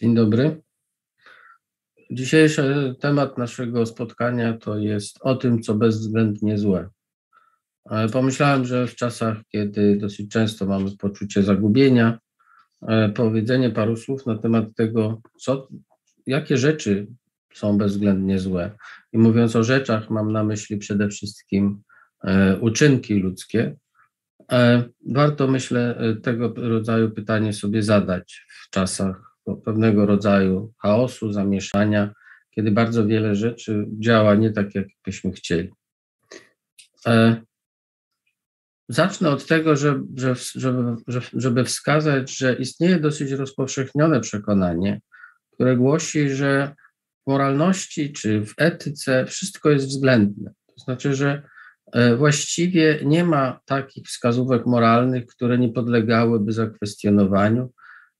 [0.00, 0.62] Dzień dobry.
[2.10, 6.88] Dzisiejszy temat naszego spotkania to jest o tym, co bezwzględnie złe.
[8.12, 12.18] Pomyślałem, że w czasach, kiedy dosyć często mamy poczucie zagubienia,
[12.88, 15.68] e, powiedzenie paru słów na temat tego, co,
[16.26, 17.06] jakie rzeczy
[17.54, 18.70] są bezwzględnie złe.
[19.12, 21.82] I mówiąc o rzeczach, mam na myśli przede wszystkim
[22.24, 23.76] e, uczynki ludzkie.
[24.52, 32.12] E, warto, myślę, tego rodzaju pytanie sobie zadać w czasach pewnego rodzaju chaosu, zamieszania,
[32.50, 35.70] kiedy bardzo wiele rzeczy działa nie tak, jak byśmy chcieli.
[37.06, 37.36] E,
[38.88, 40.96] zacznę od tego, że, że, żeby,
[41.32, 45.00] żeby wskazać, że istnieje dosyć rozpowszechnione przekonanie,
[45.52, 46.74] które głosi, że
[47.22, 50.50] w moralności czy w etyce wszystko jest względne.
[50.66, 51.42] To znaczy, że
[51.92, 57.72] e, właściwie nie ma takich wskazówek moralnych, które nie podlegałyby zakwestionowaniu,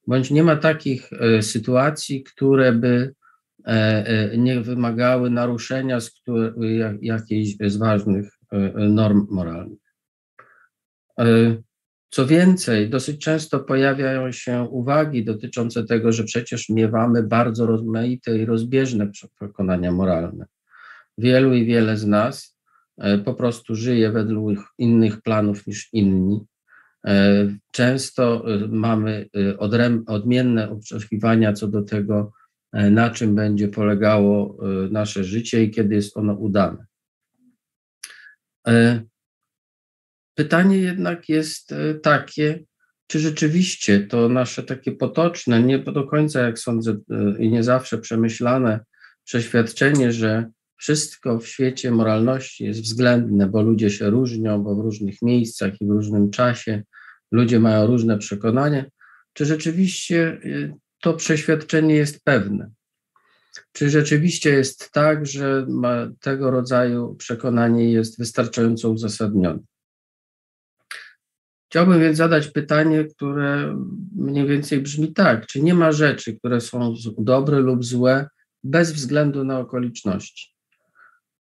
[0.06, 3.14] bądź nie ma takich e, sytuacji, które by
[3.66, 3.70] e,
[4.06, 6.12] e, nie wymagały naruszenia z
[7.00, 8.32] jakiejś z ważnych
[8.76, 9.78] norm moralnych.
[12.10, 18.44] Co więcej, dosyć często pojawiają się uwagi dotyczące tego, że przecież miewamy bardzo rozmaite i
[18.44, 20.46] rozbieżne przekonania moralne.
[21.18, 22.58] Wielu i wiele z nas
[23.24, 26.46] po prostu żyje według innych planów niż inni
[27.72, 29.58] często e, mamy e,
[30.06, 32.32] odmienne oczekiwania co do tego,
[32.72, 34.58] na czym będzie polegało
[34.90, 36.86] nasze życie i kiedy jest ono udane.
[40.34, 42.64] Pytanie jednak jest takie,
[43.06, 46.96] czy rzeczywiście to nasze takie potoczne, nie do końca, jak sądzę,
[47.38, 48.80] i nie zawsze przemyślane
[49.24, 55.22] przeświadczenie, że wszystko w świecie moralności jest względne, bo ludzie się różnią, bo w różnych
[55.22, 56.82] miejscach i w różnym czasie
[57.32, 58.84] ludzie mają różne przekonania,
[59.32, 62.70] czy rzeczywiście y, to przeświadczenie jest pewne?
[63.72, 65.66] Czy rzeczywiście jest tak, że
[66.20, 69.58] tego rodzaju przekonanie jest wystarczająco uzasadnione?
[71.70, 73.76] Chciałbym więc zadać pytanie, które
[74.16, 78.28] mniej więcej brzmi tak: czy nie ma rzeczy, które są dobre lub złe
[78.64, 80.54] bez względu na okoliczności?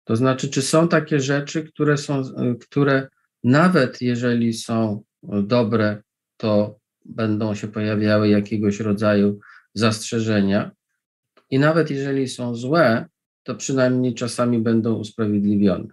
[0.04, 2.22] To znaczy, czy są takie rzeczy, które są,
[2.60, 3.08] które
[3.44, 5.02] nawet jeżeli są
[5.42, 6.02] dobre,
[6.36, 9.38] to będą się pojawiały jakiegoś rodzaju
[9.74, 10.70] zastrzeżenia.
[11.50, 13.06] I nawet jeżeli są złe,
[13.42, 15.88] to przynajmniej czasami będą usprawiedliwione.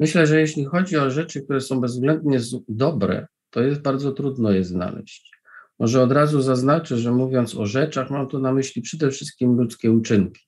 [0.00, 4.64] Myślę, że jeśli chodzi o rzeczy, które są bezwzględnie dobre, to jest bardzo trudno je
[4.64, 5.30] znaleźć.
[5.78, 9.92] Może od razu zaznaczę, że mówiąc o rzeczach, mam tu na myśli przede wszystkim ludzkie
[9.92, 10.40] uczynki.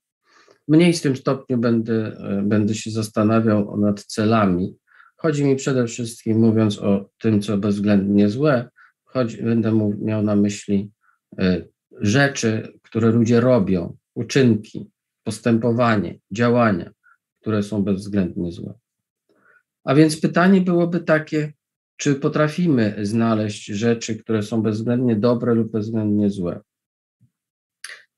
[0.69, 4.77] W mniejszym stopniu będę, będę się zastanawiał nad celami,
[5.21, 8.69] Chodzi mi przede wszystkim, mówiąc o tym, co bezwzględnie złe,
[9.05, 10.91] chodzi, będę miał na myśli
[11.41, 11.69] y,
[12.01, 14.91] rzeczy, które ludzie robią, uczynki,
[15.25, 16.91] postępowanie, działania,
[17.41, 18.75] które są bezwzględnie złe.
[19.85, 21.53] A więc pytanie byłoby takie,
[21.97, 26.61] czy potrafimy znaleźć rzeczy, które są bezwzględnie dobre lub bezwzględnie złe?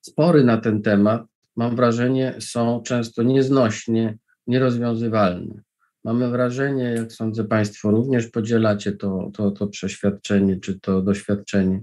[0.01, 1.23] Spory na ten temat,
[1.57, 5.63] mam wrażenie, są często nieznośnie nierozwiązywalne.
[6.05, 11.83] Mamy wrażenie, jak sądzę, Państwo również podzielacie to, to, to przeświadczenie czy to doświadczenie,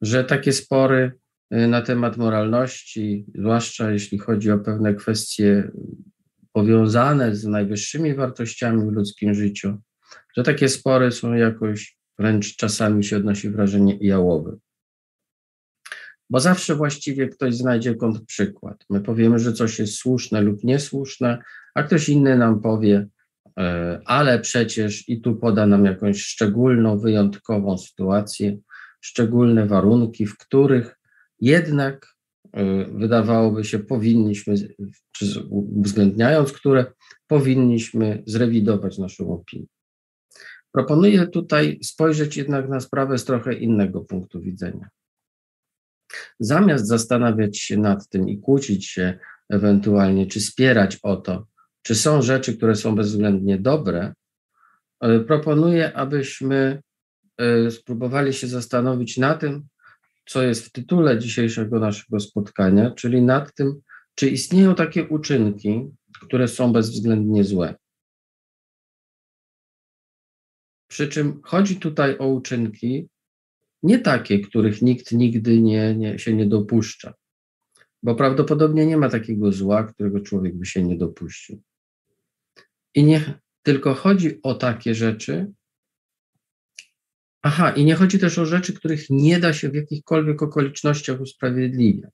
[0.00, 1.12] że takie spory
[1.54, 5.70] y, na temat moralności, zwłaszcza jeśli chodzi o pewne kwestie
[6.52, 9.78] powiązane z najwyższymi wartościami w ludzkim życiu,
[10.36, 14.56] że takie spory są jakoś wręcz czasami się odnosi wrażenie jałowe.
[16.30, 18.84] Bo zawsze właściwie ktoś znajdzie kontrprzykład.
[18.90, 21.42] My powiemy, że coś jest słuszne lub niesłuszne,
[21.74, 23.06] a ktoś inny nam powie,
[24.04, 28.58] ale przecież i tu poda nam jakąś szczególną, wyjątkową sytuację,
[29.00, 30.98] szczególne warunki, w których
[31.40, 32.16] jednak
[32.52, 34.54] e, wydawałoby się powinniśmy,
[35.50, 36.92] uwzględniając, które
[37.26, 39.66] powinniśmy zrewidować naszą opinię.
[40.72, 44.88] Proponuję tutaj spojrzeć jednak na sprawę z trochę innego punktu widzenia.
[46.40, 49.18] Zamiast zastanawiać się nad tym i kłócić się
[49.50, 51.46] ewentualnie, czy spierać o to,
[51.84, 54.14] czy są rzeczy, które są bezwzględnie dobre,
[55.26, 56.82] proponuję, abyśmy
[57.38, 59.66] e, spróbowali się zastanowić na tym,
[60.26, 63.80] co jest w tytule dzisiejszego naszego spotkania, czyli nad tym,
[64.14, 65.90] czy istnieją takie uczynki,
[66.20, 67.74] które są bezwzględnie złe.
[70.88, 73.08] Przy czym chodzi tutaj o uczynki
[73.82, 77.14] nie takie, których nikt nigdy nie, nie, się nie dopuszcza,
[78.02, 81.62] bo prawdopodobnie nie ma takiego zła, którego człowiek by się nie dopuścił.
[82.94, 83.30] I niech
[83.62, 85.52] tylko chodzi o takie rzeczy,
[87.46, 92.10] Aha, i nie chodzi też o rzeczy, których nie da się w jakichkolwiek okolicznościach usprawiedliwiać.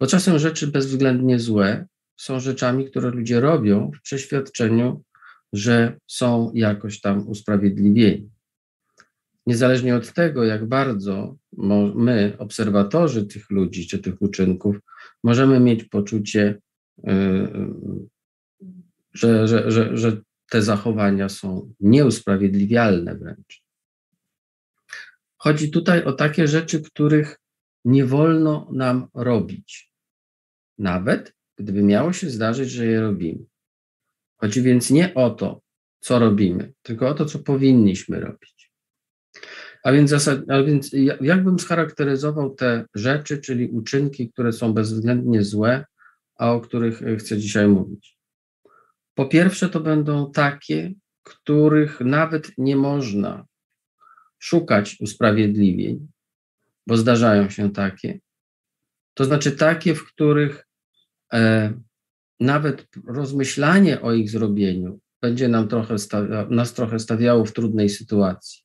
[0.00, 1.86] Bo czasem rzeczy bezwzględnie złe
[2.16, 5.02] są rzeczami, które ludzie robią w przeświadczeniu,
[5.52, 8.30] że są jakoś tam usprawiedliwieni.
[9.46, 11.36] Niezależnie od tego, jak bardzo
[11.94, 14.76] my, obserwatorzy tych ludzi czy tych uczynków,
[15.24, 16.58] możemy mieć poczucie,
[16.98, 17.10] y,
[19.12, 20.20] że, że, że, że
[20.50, 23.62] te zachowania są nieusprawiedliwialne wręcz.
[25.36, 27.40] Chodzi tutaj o takie rzeczy, których
[27.84, 29.92] nie wolno nam robić,
[30.78, 33.44] nawet gdyby miało się zdarzyć, że je robimy.
[34.36, 35.62] Chodzi więc nie o to,
[36.00, 38.72] co robimy, tylko o to, co powinniśmy robić.
[39.82, 40.90] A więc, zasad, a więc
[41.20, 45.84] jakbym scharakteryzował te rzeczy, czyli uczynki, które są bezwzględnie złe,
[46.36, 48.19] a o których chcę dzisiaj mówić?
[49.20, 53.46] Po pierwsze, to będą takie, których nawet nie można
[54.38, 56.08] szukać usprawiedliwień,
[56.86, 58.20] bo zdarzają się takie.
[59.14, 60.66] To znaczy takie, w których
[61.32, 61.72] e,
[62.40, 68.62] nawet rozmyślanie o ich zrobieniu będzie nam trochę stawia, nas trochę stawiało w trudnej sytuacji.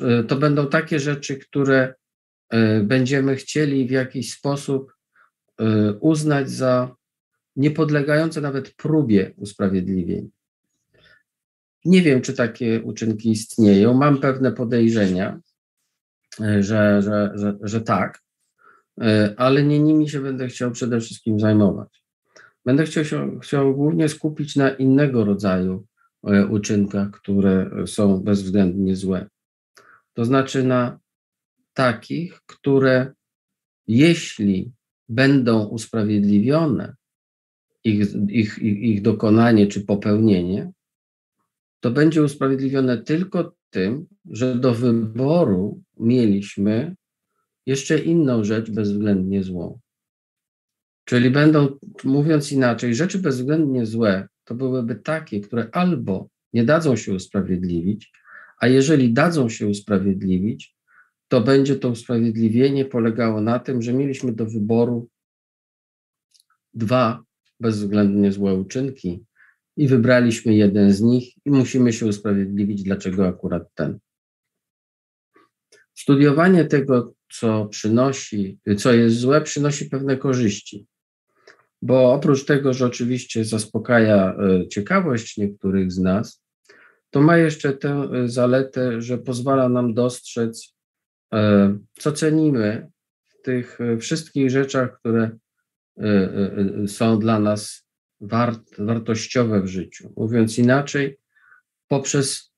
[0.00, 1.94] E, to będą takie rzeczy, które
[2.50, 4.92] e, będziemy chcieli w jakiś sposób
[5.58, 6.99] e, uznać za
[7.56, 10.28] niepodlegające nawet próbie usprawiedliwienia.
[11.84, 13.94] Nie wiem, czy takie uczynki istnieją.
[13.94, 15.40] Mam pewne podejrzenia,
[16.38, 18.20] że, że, że, że tak,
[19.36, 22.02] ale nie nimi się będę chciał przede wszystkim zajmować.
[22.64, 25.86] Będę chciał, się, chciał głównie skupić na innego rodzaju
[26.26, 29.28] e, uczynkach, które są bezwzględnie złe.
[30.14, 30.98] To znaczy na
[31.74, 33.12] takich, które
[33.86, 34.72] jeśli
[35.08, 36.94] będą usprawiedliwione,
[37.84, 40.72] ich, ich, ich, dokonanie czy popełnienie,
[41.80, 46.96] to będzie usprawiedliwione tylko tym, że do wyboru mieliśmy
[47.66, 49.80] jeszcze inną rzecz bezwzględnie złą.
[51.04, 57.14] Czyli będą, mówiąc inaczej, rzeczy bezwzględnie złe to byłyby takie, które albo nie dadzą się
[57.14, 58.12] usprawiedliwić,
[58.58, 60.76] a jeżeli dadzą się usprawiedliwić,
[61.28, 65.08] to będzie to usprawiedliwienie polegało na tym, że mieliśmy do wyboru
[66.74, 67.22] dwa
[67.60, 69.24] bezwzględnie złe uczynki
[69.76, 73.98] i wybraliśmy jeden z nich i musimy się usprawiedliwić, dlaczego akurat ten.
[75.94, 80.86] Studiowanie tego, co przynosi, co jest złe, przynosi pewne korzyści
[81.82, 86.42] bo oprócz tego, że oczywiście zaspokaja e, ciekawość niektórych z nas,
[87.10, 90.74] to ma jeszcze tę e, zaletę, że pozwala nam dostrzec,
[91.34, 92.90] e, co cenimy
[93.28, 95.30] w tych wszystkich rzeczach, które
[96.86, 97.86] są dla nas
[98.20, 100.12] wart, wartościowe w życiu.
[100.16, 101.18] Mówiąc inaczej,
[101.88, 102.52] poprzez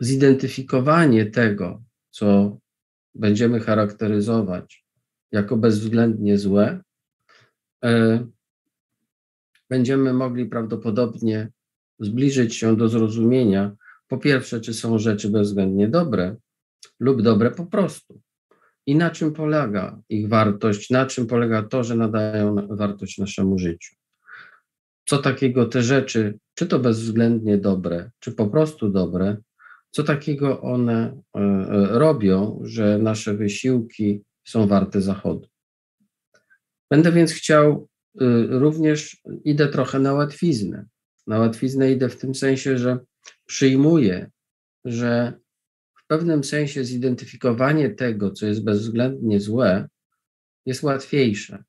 [0.00, 2.58] zidentyfikowanie tego, co
[3.14, 4.84] będziemy charakteryzować
[5.32, 6.80] jako bezwzględnie złe,
[9.68, 11.48] będziemy mogli prawdopodobnie
[11.98, 13.76] zbliżyć się do zrozumienia,
[14.08, 16.36] po pierwsze, czy są rzeczy bezwzględnie dobre
[17.00, 18.20] lub dobre po prostu.
[18.90, 23.94] I na czym polega ich wartość, na czym polega to, że nadają wartość naszemu życiu.
[25.04, 29.36] Co takiego te rzeczy, czy to bezwzględnie dobre, czy po prostu dobre,
[29.90, 35.48] co takiego one e, e, robią, że nasze wysiłki są warte zachodu.
[36.90, 37.88] Będę więc chciał
[38.22, 40.84] y, również, idę trochę na łatwiznę.
[41.26, 42.98] Na łatwiznę idę w tym sensie, że
[43.46, 44.30] przyjmuję,
[44.84, 45.32] że
[46.10, 49.88] pewnym sensie zidentyfikowanie tego, co jest bezwzględnie złe,
[50.66, 51.64] jest łatwiejsze.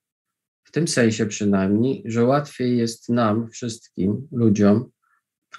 [0.63, 4.89] W tym sensie przynajmniej, że łatwiej jest nam, wszystkim ludziom,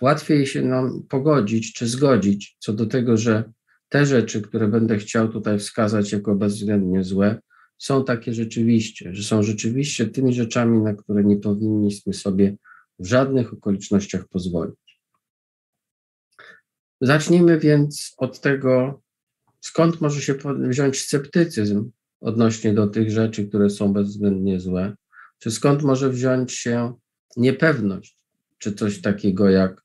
[0.01, 3.53] łatwiej się nam pogodzić czy zgodzić co do tego, że
[3.89, 7.41] te rzeczy, które będę chciał tutaj wskazać jako bezwzględnie złe,
[7.79, 12.57] są takie rzeczywiście, że są rzeczywiście tymi rzeczami, na które nie powinniśmy sobie
[12.99, 14.82] w żadnych okolicznościach pozwolić.
[17.03, 19.03] Zacznijmy więc od tego,
[19.61, 21.91] skąd może się wziąć sceptycyzm
[22.21, 24.97] odnośnie do tych rzeczy, które są bezwzględnie złe,
[25.39, 26.95] czy skąd może wziąć się
[27.37, 28.19] niepewność,
[28.59, 29.85] czy coś takiego jak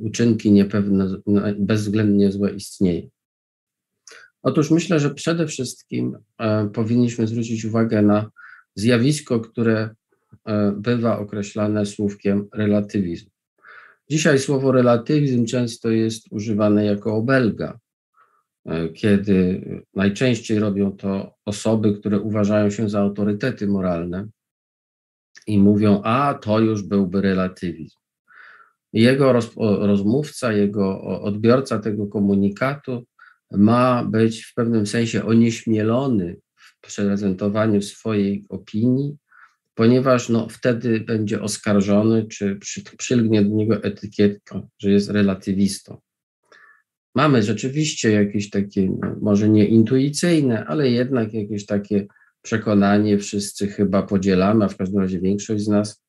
[0.00, 1.16] uczynki niepewne,
[1.58, 3.08] bezwzględnie złe istnieje.
[4.42, 8.30] Otóż myślę, że przede wszystkim e, powinniśmy zwrócić uwagę na
[8.74, 9.90] zjawisko, które
[10.44, 13.30] e, bywa określane słówkiem relatywizm.
[14.10, 17.78] Dzisiaj słowo relatywizm często jest używane jako obelga,
[18.66, 19.62] e, kiedy
[19.94, 24.28] najczęściej robią to osoby, które uważają się za autorytety moralne
[25.46, 27.96] i mówią, a to już byłby relatywizm.
[28.92, 33.04] jego roz, rozmówca, jego odbiorca tego komunikatu
[33.50, 39.16] ma być w pewnym sensie onieśmielony w prezentowaniu swojej opinii,
[39.78, 46.00] ponieważ no, wtedy będzie oskarżony, czy przy, przylgnie do niego etykietka, że jest relatywistą.
[47.14, 52.06] Mamy rzeczywiście jakieś takie, no, może nie intuicyjne, ale jednak jakieś takie
[52.42, 56.04] przekonanie, wszyscy chyba podzielamy, a w każdym razie większość z nas,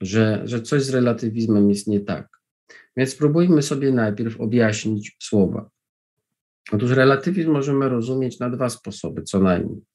[0.00, 2.28] że, że coś z relatywizmem jest nie tak.
[2.96, 5.70] Więc spróbujmy sobie najpierw objaśnić słowa.
[6.72, 9.89] Otóż relatywizm możemy rozumieć na dwa sposoby, co najmniej.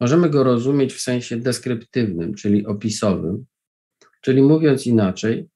[0.00, 3.44] Możemy go rozumieć w sensie deskryptywnym, czyli opisowym,
[4.20, 5.48] czyli mówiąc inaczej,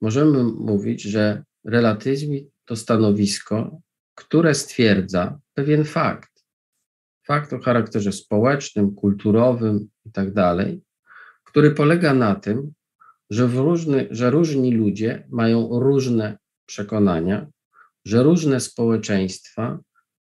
[0.00, 3.80] możemy mówić, że relatywizm to stanowisko,
[4.14, 6.44] które stwierdza pewien fakt.
[7.26, 10.56] Fakt o charakterze społecznym, kulturowym itd., tak
[11.44, 12.72] który polega na tym,
[13.30, 17.46] że, różny, że różni ludzie mają różne przekonania,
[18.04, 19.78] że różne społeczeństwa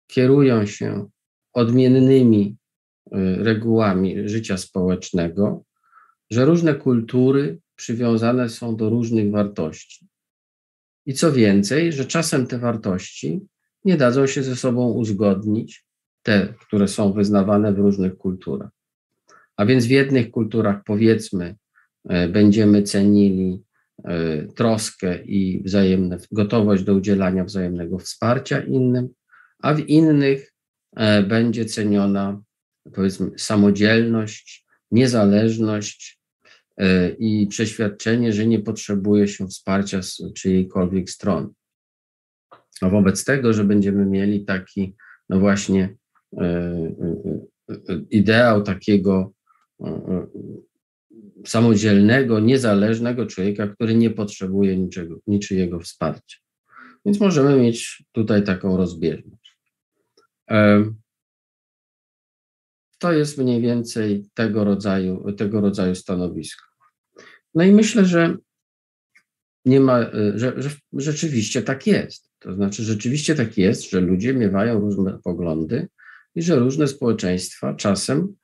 [0.08, 1.10] kierują się
[1.53, 2.58] odmiennymi
[3.37, 5.63] regułami życia społecznego,
[6.29, 10.07] że różne kultury przywiązane są do różnych wartości.
[11.05, 13.41] I co więcej, że czasem te wartości
[13.85, 15.85] nie dadzą się ze sobą uzgodnić,
[16.23, 18.69] te, które są wyznawane w różnych kulturach.
[19.57, 21.55] A więc w jednych kulturach, powiedzmy,
[22.09, 23.63] e, będziemy cenili
[24.03, 29.09] e, troskę i wzajemne, gotowość do udzielania wzajemnego wsparcia innym,
[29.61, 30.53] a w innych
[31.27, 32.41] będzie ceniona,
[32.93, 36.19] powiedzmy, samodzielność, niezależność
[37.19, 41.48] i przeświadczenie, że nie potrzebuje się wsparcia z czyjejkolwiek strony.
[42.81, 44.95] A wobec tego, że będziemy mieli taki,
[45.29, 45.95] no właśnie,
[46.38, 46.45] E,
[47.69, 49.31] e, e, ideał takiego
[51.45, 56.38] samodzielnego, niezależnego człowieka, który nie potrzebuje niczego, niczyjego wsparcia.
[57.05, 59.57] Więc możemy mieć tutaj taką rozbieżność.
[63.00, 66.65] To jest mniej więcej tego rodzaju, tego rodzaju stanowisko.
[67.56, 68.38] No i myślę, że
[69.65, 70.03] nie ma,
[70.36, 72.29] że, że rzeczywiście tak jest.
[72.39, 75.88] To znaczy, rzeczywiście tak jest, że ludzie miewają różne poglądy,
[76.36, 78.36] i że różne społeczeństwa czasem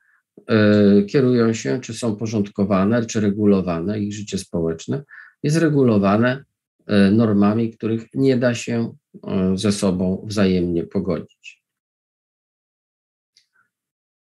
[0.48, 5.02] e, kierują się, czy są porządkowane, czy regulowane, ich życie społeczne
[5.42, 6.44] jest regulowane
[6.86, 8.94] e, normami, których nie da się
[9.26, 11.65] e, ze sobą wzajemnie pogodzić.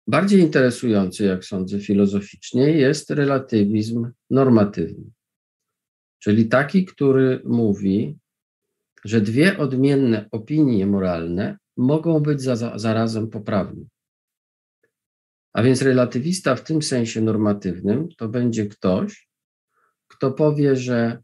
[0.09, 5.11] Bardziej interesujący, jak sądzę, filozoficznie jest relatywizm normatywny,
[6.19, 8.17] czyli taki, który mówi,
[9.05, 13.85] że dwie odmienne opinie moralne mogą być za, zarazem poprawne.
[15.53, 19.29] A więc relatywista w tym sensie normatywnym to będzie ktoś,
[20.07, 21.23] kto powie, że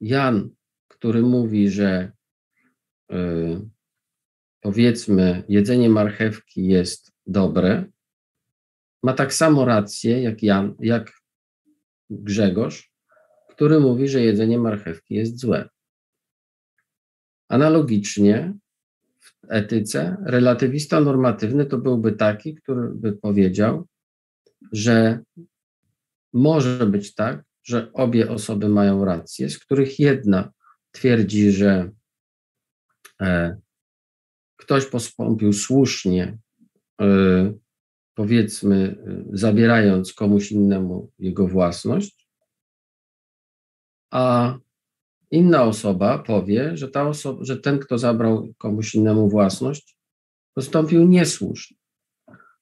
[0.00, 0.50] Jan,
[0.88, 2.12] który mówi, że
[3.10, 3.68] yy,
[4.60, 7.93] powiedzmy, jedzenie marchewki jest dobre,
[9.04, 11.12] ma tak samo rację jak Jan, jak
[12.10, 12.92] Grzegorz,
[13.48, 15.68] który mówi, że jedzenie marchewki jest złe.
[17.48, 18.54] Analogicznie
[19.48, 23.86] etyce, relatywista normatywny to byłby taki, który by powiedział,
[24.72, 25.18] że
[26.32, 30.52] może być tak, że obie osoby mają rację, z których jedna
[30.90, 31.90] twierdzi, że
[33.20, 33.56] e,
[34.56, 36.38] ktoś postąpił słusznie,
[37.00, 37.63] e,
[38.14, 38.96] powiedzmy,
[39.32, 42.28] zabierając komuś innemu jego własność,
[44.10, 44.56] a
[45.30, 49.96] inna osoba powie, że, ta osoba, że ten, kto zabrał komuś innemu własność,
[50.54, 51.76] postąpił niesłusznie.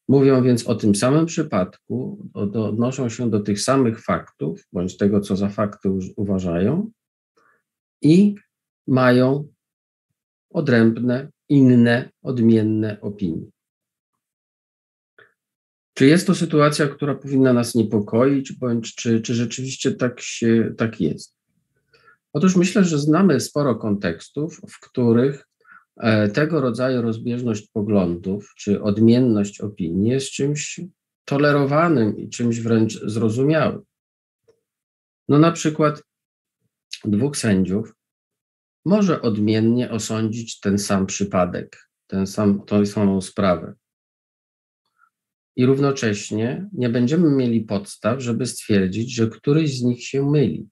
[0.08, 5.36] Mówią więc o tym samym przypadku, odnoszą się do tych samych faktów, bądź tego, co
[5.36, 6.90] za fakty uważają,
[8.02, 8.34] i
[8.86, 9.48] mają
[10.50, 13.46] odrębne, inne, odmienne opinie.
[16.02, 21.00] Czy jest to sytuacja, która powinna nas niepokoić, bądź czy, czy rzeczywiście tak, się, tak
[21.00, 21.36] jest?
[22.32, 25.48] Otóż myślę, że znamy sporo kontekstów, w których
[25.96, 30.80] e, tego rodzaju rozbieżność poglądów czy odmienność opinii jest czymś
[31.24, 33.82] tolerowanym i czymś wręcz zrozumiałym.
[35.28, 36.02] No na przykład
[37.04, 37.94] dwóch sędziów
[38.84, 43.74] może odmiennie osądzić ten sam przypadek, ten sam, tą samą sprawę.
[45.56, 50.68] I równocześnie nie będziemy mieli podstaw, żeby stwierdzić, że któryś z nich się myli.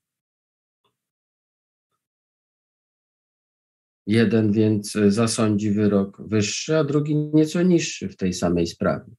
[4.07, 9.11] Jeden więc zasądzi wyrok wyższy, a drugi nieco niższy w tej samej sprawie.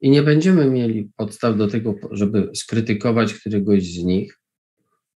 [0.00, 4.40] I nie będziemy mieli podstaw do tego, żeby skrytykować któregoś z nich,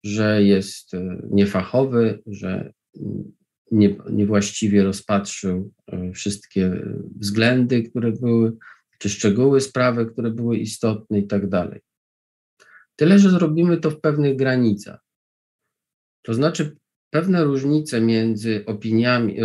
[0.04, 2.72] że jest e, niefachowy, że
[3.70, 8.56] nie, niewłaściwie rozpatrzył e, wszystkie względy, które były,
[9.04, 11.80] czy szczegóły sprawy, które były istotne i tak dalej.
[12.96, 15.00] Tyle, że zrobimy to w pewnych granicach.
[16.22, 16.76] To znaczy,
[17.10, 19.36] pewne różnice między opiniami,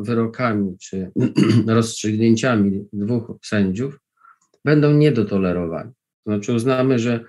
[0.00, 1.10] wyrokami czy
[1.66, 4.00] rozstrzygnięciami dwóch sędziów
[4.64, 5.92] będą nie do tolerowania.
[6.24, 7.24] To znaczy, uznamy, że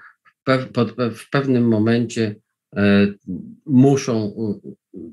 [1.11, 2.35] w, pewnym momencie
[2.75, 3.07] e,
[3.65, 4.35] muszą,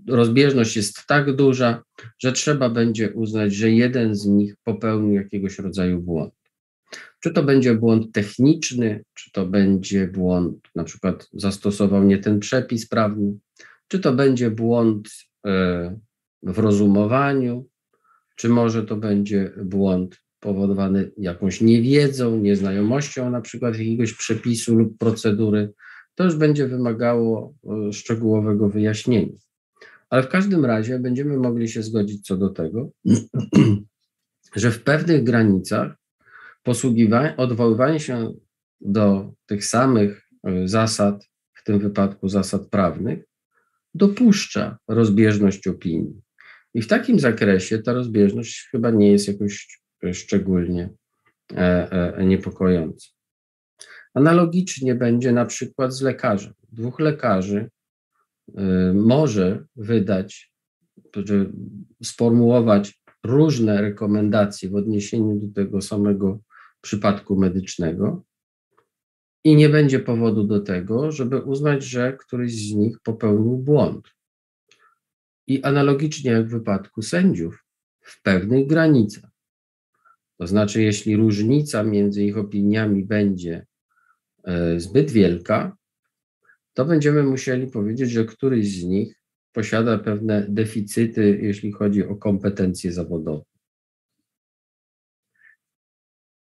[0.09, 1.83] rozbieżność jest tak duża,
[2.19, 6.46] że trzeba będzie uznać, że jeden z nich popełnił jakiegoś rodzaju błąd.
[7.21, 12.89] Czy to będzie błąd techniczny, czy to będzie błąd, na przykład zastosował nie ten przepis
[12.89, 13.39] prawny,
[13.89, 15.09] czy to będzie błąd
[15.47, 15.99] e,
[16.43, 17.69] w rozumowaniu,
[18.37, 25.73] czy może to będzie błąd powodowany jakąś niewiedzą, nieznajomością na przykład jakiegoś przepisu lub procedury,
[26.15, 29.37] to już będzie wymagało e, szczegółowego wyjaśnienia.
[30.11, 32.91] Ale w każdym razie będziemy mogli się zgodzić co do tego,
[34.57, 35.97] że w pewnych granicach
[36.67, 38.35] posługiwanie, odwoływanie się
[38.81, 43.25] do tych samych e, zasad, w tym wypadku zasad prawnych,
[43.95, 46.23] dopuszcza rozbieżność opinii.
[46.75, 49.81] I w takim zakresie ta rozbieżność chyba nie jest jakoś
[50.13, 50.91] szczególnie
[51.53, 53.09] e, e, niepokojąca.
[54.15, 56.53] Analogicznie będzie na przykład z lekarzem.
[56.73, 57.71] Dwóch lekarzy
[58.95, 60.53] może wydać,
[62.03, 66.41] sformułować różne rekomendacje w odniesieniu do tego samego
[66.81, 68.25] przypadku medycznego
[69.45, 74.09] i nie będzie powodu do tego, żeby uznać, że któryś z nich popełnił błąd.
[75.47, 77.65] I analogicznie jak w wypadku sędziów,
[78.01, 79.31] w pewnych granicach.
[80.39, 83.67] To znaczy, jeśli różnica między ich opiniami będzie
[84.45, 85.77] e, zbyt wielka,
[86.75, 89.21] to będziemy musieli powiedzieć, że któryś z nich
[89.53, 93.56] posiada pewne deficyty, jeśli chodzi o kompetencje zawodowe.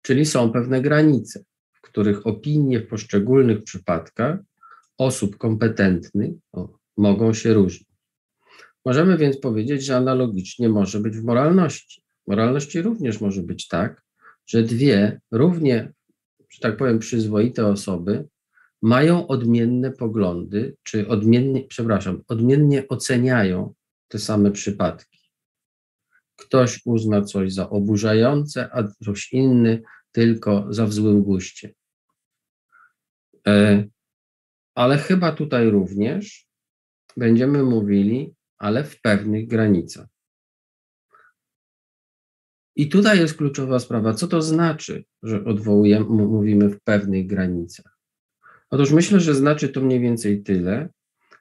[0.06, 4.38] Czyli są pewne granice, w których opinie w poszczególnych przypadkach
[4.98, 7.88] osób kompetentnych o, mogą się różnić.
[8.84, 12.02] Możemy więc powiedzieć, że analogicznie może być w moralności.
[12.24, 14.02] W moralności również może być tak,
[14.46, 15.92] że dwie równie,
[16.50, 18.28] że tak powiem, przyzwoite osoby
[18.82, 23.74] mają odmienne poglądy, czy odmiennie, przepraszam, odmiennie oceniają
[24.08, 25.13] te same przypadki.
[26.36, 31.74] Ktoś uzna coś za oburzające, a ktoś inny tylko za w złym guście.
[33.46, 33.84] E,
[34.74, 36.46] ale chyba tutaj również
[37.16, 40.06] będziemy mówili, ale w pewnych granicach.
[42.76, 44.14] I tutaj jest kluczowa sprawa.
[44.14, 47.98] Co to znaczy, że odwołujemy, mówimy w pewnych granicach?
[48.70, 50.88] Otóż myślę, że znaczy to mniej więcej tyle,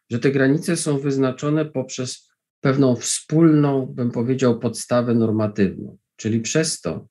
[0.09, 2.32] że te granice są wyznaczone poprzez
[2.63, 7.07] pewną wspólną, bym powiedział, podstawę normatywną, czyli przez to,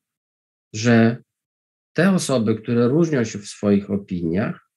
[0.72, 1.22] że
[1.92, 4.70] te osoby, które różnią się w swoich opiniach,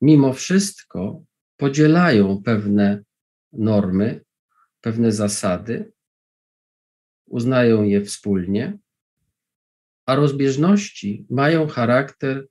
[0.00, 1.24] mimo wszystko
[1.56, 3.02] podzielają pewne
[3.52, 4.24] normy,
[4.80, 5.92] pewne zasady,
[7.26, 8.78] uznają je wspólnie,
[10.06, 12.46] a rozbieżności mają charakter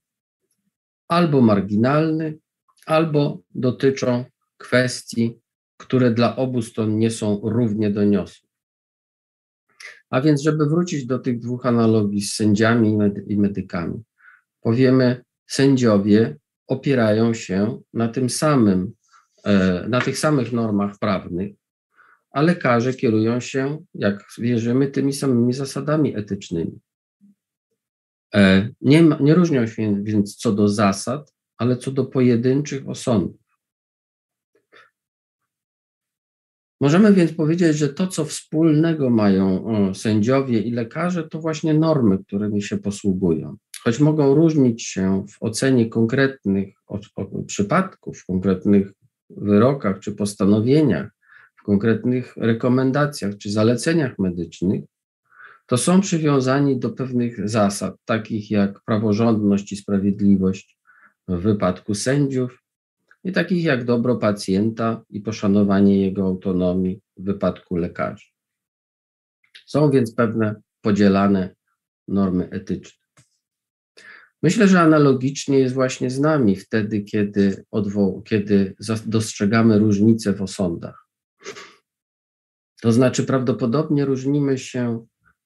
[1.07, 2.37] albo marginalny,
[2.85, 4.25] albo dotyczą
[4.57, 5.39] kwestii,
[5.77, 8.49] które dla obu stron nie są równie doniosłe.
[10.09, 14.03] A więc, żeby wrócić do tych dwóch analogii z sędziami i medykami,
[14.61, 18.93] powiemy, sędziowie opierają się na tym samym,
[19.43, 21.55] e, na tych samych normach prawnych,
[22.31, 26.79] a lekarze kierują się, jak wierzymy, tymi samymi zasadami etycznymi.
[28.35, 33.44] E, nie, nie różnią się więc co do zasad, ale co do pojedynczych osądów.
[36.81, 42.61] Możemy więc powiedzieć, że to, co wspólnego mają sędziowie i lekarze, to właśnie normy, którymi
[42.61, 43.55] się posługują.
[43.83, 46.75] Choć mogą różnić się w ocenie konkretnych
[47.47, 48.93] przypadków, w konkretnych
[49.29, 51.11] wyrokach czy postanowieniach,
[51.55, 54.83] w konkretnych rekomendacjach czy zaleceniach medycznych,
[55.65, 60.77] to są przywiązani do pewnych zasad, takich jak praworządność i sprawiedliwość
[61.27, 62.64] w wypadku sędziów,
[63.25, 68.25] i takich jak dobro pacjenta i poszanowanie jego autonomii w wypadku lekarzy.
[69.65, 71.55] Są więc pewne podzielane
[72.07, 73.05] normy etyczne.
[74.43, 81.07] Myślę, że analogicznie jest właśnie z nami wtedy, kiedy, odwo- kiedy dostrzegamy różnice w osądach.
[82.81, 85.05] To znaczy, prawdopodobnie różnimy się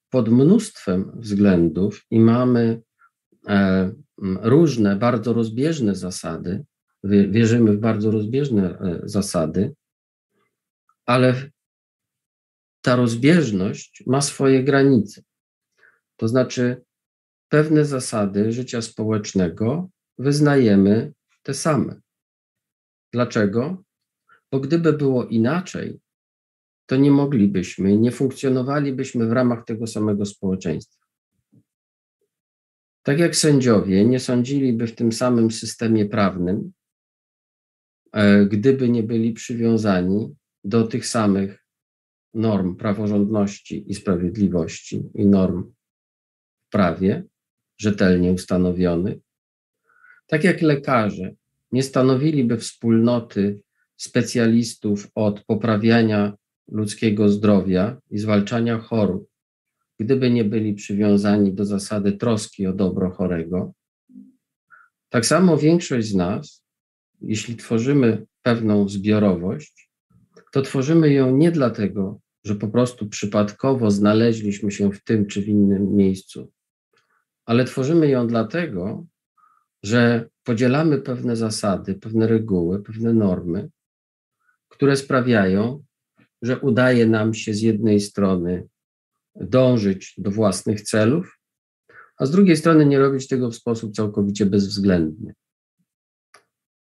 [0.09, 2.81] pod mnóstwem względów i mamy
[3.47, 3.91] e,
[4.41, 6.65] różne, bardzo rozbieżne zasady,
[7.03, 9.75] wierzymy w bardzo rozbieżne e, zasady,
[11.05, 11.51] ale
[12.81, 15.21] ta rozbieżność ma swoje granice.
[16.15, 16.83] To znaczy,
[17.49, 22.01] pewne zasady życia społecznego wyznajemy te same.
[23.13, 23.83] Dlaczego?
[24.51, 25.99] Bo gdyby było inaczej,
[26.85, 31.05] to nie moglibyśmy, nie funkcjonowalibyśmy w ramach tego samego społeczeństwa.
[33.03, 36.71] Tak jak sędziowie nie sądziliby w tym samym systemie prawnym,
[38.49, 41.65] gdyby nie byli przywiązani do tych samych
[42.33, 45.71] norm praworządności i sprawiedliwości i norm
[46.67, 47.23] w prawie,
[47.77, 49.17] rzetelnie ustanowionych,
[50.27, 51.31] tak jak lekarze
[51.71, 53.61] nie stanowiliby wspólnoty
[53.97, 56.33] specjalistów od poprawiania
[56.67, 59.29] ludzkiego zdrowia i zwalczania chorób,
[59.99, 63.73] gdyby nie byli przywiązani do zasady troski o dobro chorego.
[65.09, 66.63] Tak samo większość z nas,
[67.21, 69.89] jeśli tworzymy pewną zbiorowość,
[70.51, 75.47] to tworzymy ją nie dlatego, że po prostu przypadkowo znaleźliśmy się w tym czy w
[75.47, 76.51] innym miejscu,
[77.45, 79.05] ale tworzymy ją dlatego,
[79.83, 83.69] że podzielamy pewne zasady, pewne reguły, pewne normy,
[84.69, 85.83] które sprawiają,
[86.41, 88.67] że udaje nam się z jednej strony
[89.35, 91.39] dążyć do własnych celów,
[92.17, 95.33] a z drugiej strony nie robić tego w sposób całkowicie bezwzględny.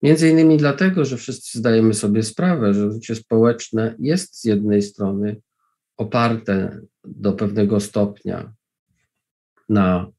[0.03, 5.41] Między innymi dlatego, że wszyscy zdajemy sobie sprawę, że życie społeczne jest z jednej strony
[5.97, 8.53] oparte do pewnego stopnia
[9.69, 10.11] na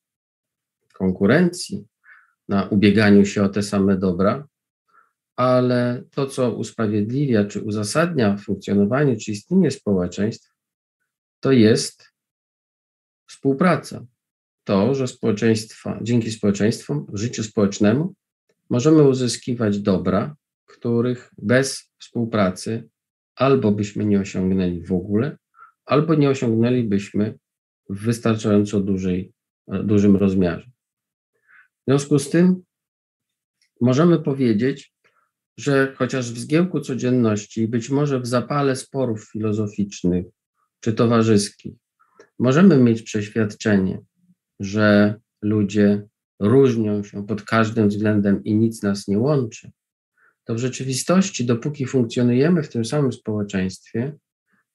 [0.93, 1.87] konkurencji,
[2.47, 4.47] na ubieganiu się o te same dobra,
[5.35, 10.53] ale to, co usprawiedliwia czy uzasadnia funkcjonowanie czy istnienie społeczeństw,
[11.39, 12.11] to jest
[13.29, 14.05] współpraca.
[14.63, 18.13] To, że społeczeństwa, dzięki społeczeństwom, życiu społecznemu
[18.71, 22.89] możemy uzyskiwać dobra, których bez współpracy
[23.35, 25.37] albo byśmy nie osiągnęli w ogóle,
[25.85, 27.37] albo nie osiągnęlibyśmy
[27.89, 29.33] w wystarczająco dużej,
[29.67, 30.71] dużym rozmiarze.
[31.81, 32.63] W związku z tym
[33.81, 34.93] możemy powiedzieć,
[35.57, 40.25] że chociaż w zgiełku codzienności, być może w zapale sporów filozoficznych
[40.79, 41.73] czy towarzyskich,
[42.39, 44.01] możemy mieć przeświadczenie,
[44.59, 46.07] że ludzie
[46.41, 49.71] różnią się pod każdym względem i nic nas nie łączy,
[50.43, 54.13] to w rzeczywistości, dopóki funkcjonujemy w tym samym społeczeństwie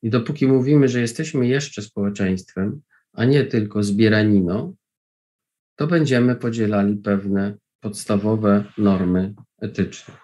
[0.02, 2.80] i dopóki mówimy, że jesteśmy jeszcze społeczeństwem,
[3.12, 4.76] a nie tylko zbieraniną,
[5.76, 10.14] to będziemy podzielali pewne podstawowe normy etyczne.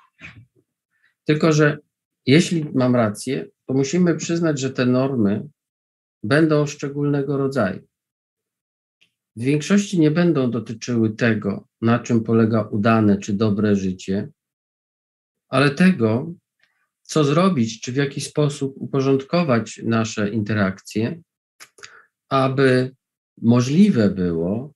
[1.24, 1.78] Tylko, że
[2.26, 5.48] jeśli mam rację, to musimy przyznać, że te normy
[6.22, 7.91] będą szczególnego rodzaju.
[9.36, 14.28] W większości nie będą dotyczyły tego, na czym polega udane czy dobre życie,
[15.48, 16.34] ale tego,
[17.02, 21.22] co zrobić, czy w jaki sposób uporządkować nasze interakcje,
[22.28, 22.94] aby
[23.42, 24.72] możliwe było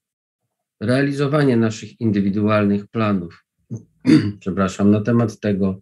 [0.80, 3.44] realizowanie naszych indywidualnych planów,
[4.40, 5.80] przepraszam, na temat tego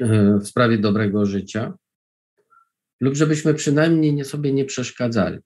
[0.00, 1.74] e, w sprawie dobrego życia,
[3.00, 5.38] lub żebyśmy przynajmniej nie sobie nie przeszkadzali.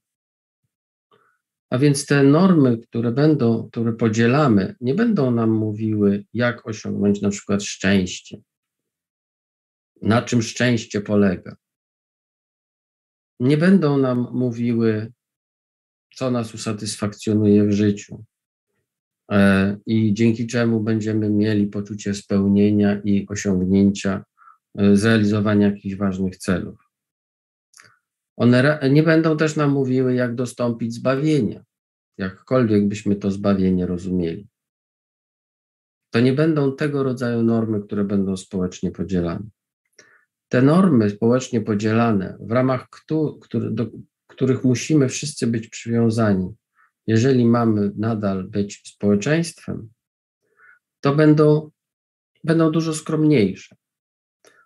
[1.72, 7.30] A więc te normy, które będą, które podzielamy, nie będą nam mówiły, jak osiągnąć na
[7.30, 8.38] przykład szczęście,
[10.02, 11.56] na czym szczęście polega.
[13.40, 15.12] Nie będą nam mówiły,
[16.14, 18.24] co nas usatysfakcjonuje w życiu
[19.30, 24.24] e, i dzięki czemu będziemy mieli poczucie spełnienia i osiągnięcia,
[24.78, 26.91] e, zrealizowania jakichś ważnych celów.
[28.36, 31.64] One nie będą też nam mówiły, jak dostąpić zbawienia,
[32.18, 34.48] jakkolwiek byśmy to zbawienie rozumieli.
[36.10, 39.48] To nie będą tego rodzaju normy, które będą społecznie podzielane.
[40.48, 42.88] Te normy społecznie podzielane, w ramach
[43.70, 43.90] do
[44.26, 46.54] których musimy wszyscy być przywiązani,
[47.06, 49.90] jeżeli mamy nadal być społeczeństwem,
[51.00, 51.70] to będą,
[52.44, 53.76] będą dużo skromniejsze.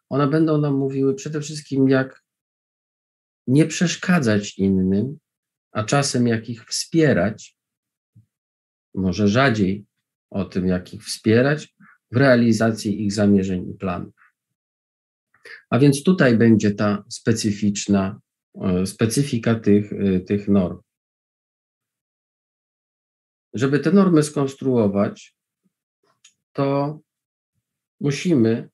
[0.09, 2.26] One będą nam mówiły przede wszystkim, jak
[3.47, 5.19] nie przeszkadzać innym,
[5.73, 7.57] a czasem jak ich wspierać,
[8.95, 9.85] może rzadziej
[10.31, 11.75] o tym, jak ich wspierać
[12.13, 14.15] w realizacji ich zamierzeń i planów.
[15.71, 18.21] A więc tutaj będzie ta specyficzna,
[18.61, 20.79] e, specyfika tych, e, tych norm.
[23.55, 25.37] Żeby te normy skonstruować,
[26.53, 27.01] to
[28.01, 28.69] musimy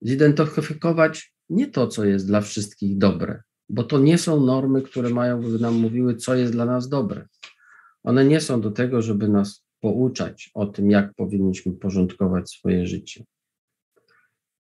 [0.00, 5.42] zidentyfikować nie to, co jest dla wszystkich dobre, bo to nie są normy, które mają
[5.42, 7.26] nam mówiły, co jest dla nas dobre.
[8.04, 13.24] One nie są do tego, żeby nas pouczać o tym, jak powinniśmy porządkować swoje życie.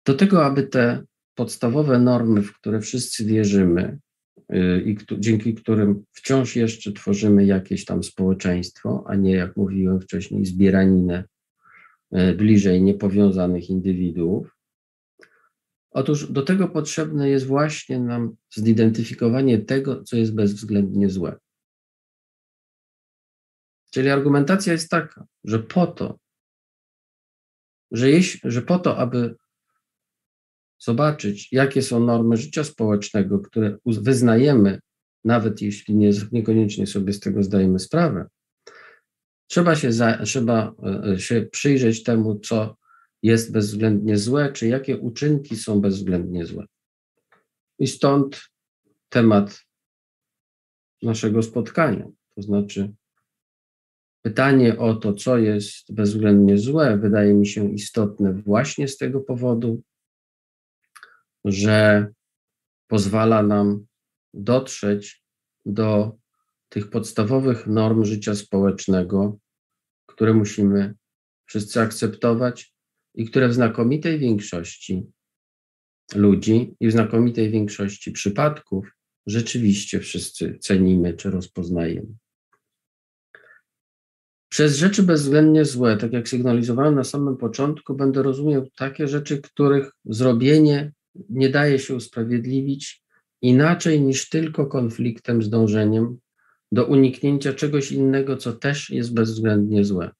[0.06, 3.98] Do tego, aby te podstawowe normy, w które wszyscy wierzymy
[4.52, 10.46] y, i dzięki którym wciąż jeszcze tworzymy jakieś tam społeczeństwo, a nie, jak mówiłem wcześniej,
[10.46, 11.24] zbieraninę
[12.16, 14.55] y, bliżej niepowiązanych indywiduów.
[15.96, 21.36] Otóż do tego potrzebne jest właśnie nam zidentyfikowanie tego, co jest bezwzględnie złe.
[23.90, 26.18] Czyli argumentacja jest taka, że po to,
[27.90, 28.06] że,
[28.44, 29.36] że po to, aby
[30.78, 34.80] zobaczyć, jakie są normy życia społecznego, które wyznajemy,
[35.24, 38.26] nawet jeśli nie, niekoniecznie sobie z tego zdajemy sprawę,
[39.46, 40.74] trzeba się, za, trzeba
[41.12, 42.76] e, się przyjrzeć temu, co
[43.26, 46.66] jest bezwzględnie złe, czy jakie uczynki są bezwzględnie złe.
[47.78, 48.50] I stąd
[49.08, 49.60] temat
[51.02, 52.92] naszego spotkania, to znaczy
[54.22, 59.82] pytanie o to, co jest bezwzględnie złe, wydaje mi się istotne właśnie z tego powodu,
[61.44, 62.06] że
[62.86, 63.86] pozwala nam
[64.34, 65.24] dotrzeć
[65.64, 66.16] do
[66.68, 69.38] tych podstawowych norm życia społecznego,
[70.06, 70.94] które musimy
[71.46, 72.75] wszyscy akceptować
[73.16, 75.06] i które w znakomitej większości
[76.14, 78.88] ludzi i w znakomitej większości przypadków
[79.26, 82.06] rzeczywiście wszyscy cenimy czy rozpoznajemy.
[84.48, 89.90] Przez rzeczy bezwzględnie złe, tak jak sygnalizowałem na samym początku, będę rozumiał takie rzeczy, których
[90.04, 90.92] zrobienie
[91.28, 93.02] nie daje się usprawiedliwić
[93.42, 96.18] inaczej niż tylko konfliktem z dążeniem
[96.72, 100.10] do uniknięcia czegoś innego, co też jest bezwzględnie złe.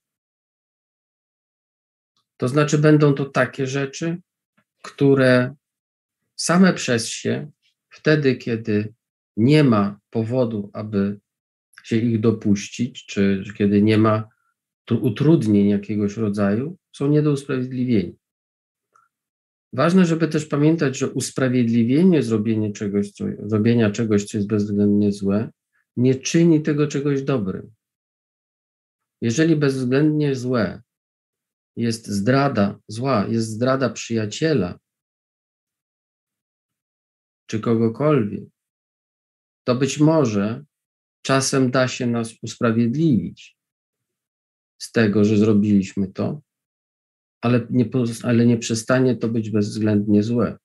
[2.37, 4.17] To znaczy, będą to takie rzeczy,
[4.83, 5.55] które
[6.35, 7.51] same przez się,
[7.89, 8.93] wtedy, kiedy
[9.37, 11.19] nie ma powodu, aby
[11.83, 14.29] się ich dopuścić, czy kiedy nie ma
[15.01, 18.13] utrudnień jakiegoś rodzaju, są nie do usprawiedliwienia.
[19.73, 25.49] Ważne, żeby też pamiętać, że usprawiedliwienie zrobienia czegoś, co, zrobienia czegoś, co jest bezwzględnie złe,
[25.97, 27.71] nie czyni tego czegoś dobrym.
[29.21, 30.81] Jeżeli bezwzględnie złe
[31.77, 34.79] jest zdrada zła, jest zdrada przyjaciela
[37.45, 38.43] czy kogokolwiek,
[39.63, 40.65] to być może
[41.21, 43.57] czasem da się nas usprawiedliwić
[44.77, 46.41] z tego, że zrobiliśmy to,
[47.41, 47.89] ale nie,
[48.23, 50.57] ale nie przestanie to być bezwzględnie złe.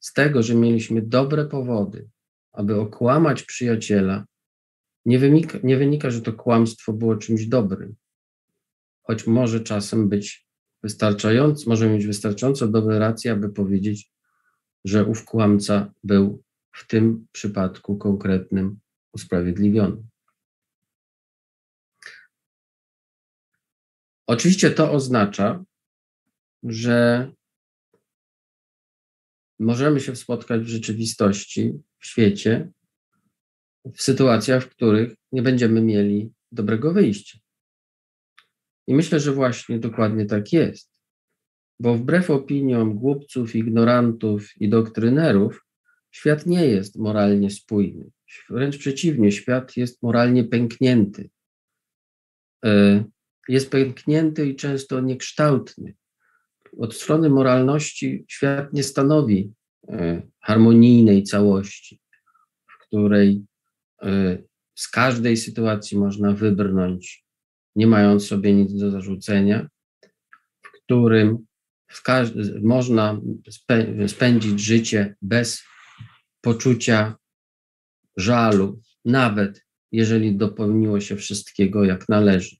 [0.00, 2.10] Z tego, że mieliśmy dobre powody,
[2.52, 4.26] aby okłamać przyjaciela,
[5.04, 7.96] nie wynika, nie wynika, że to kłamstwo było czymś dobrym,
[9.10, 10.46] choć może czasem być
[10.82, 14.10] wystarczająco, może mieć wystarczająco dobre racje, aby powiedzieć,
[14.84, 16.42] że ów kłamca był
[16.72, 18.80] w tym przypadku konkretnym
[19.12, 20.02] usprawiedliwiony.
[24.26, 25.64] Oczywiście to oznacza,
[26.62, 27.32] że
[29.58, 32.72] możemy się spotkać w rzeczywistości, w świecie,
[33.94, 37.38] w sytuacjach, w których nie będziemy mieli dobrego wyjścia.
[38.86, 40.90] I myślę, że właśnie dokładnie tak jest.
[41.80, 45.66] Bo wbrew opiniom głupców, ignorantów i doktrynerów,
[46.10, 48.10] świat nie jest moralnie spójny.
[48.50, 51.30] Wręcz przeciwnie, świat jest moralnie pęknięty.
[52.64, 53.04] E,
[53.48, 55.94] jest pęknięty i często niekształtny.
[56.78, 59.52] Od strony moralności świat nie stanowi
[59.88, 62.00] e, harmonijnej całości,
[62.66, 63.44] w której
[64.02, 64.38] e,
[64.74, 67.24] z każdej sytuacji można wybrnąć,
[67.76, 69.68] nie mając sobie nic do zarzucenia,
[70.62, 71.46] w którym
[71.92, 72.02] w
[72.62, 73.20] można
[74.06, 75.62] spędzić życie bez
[76.40, 77.16] poczucia
[78.16, 82.56] żalu, nawet jeżeli dopełniło się wszystkiego jak należy.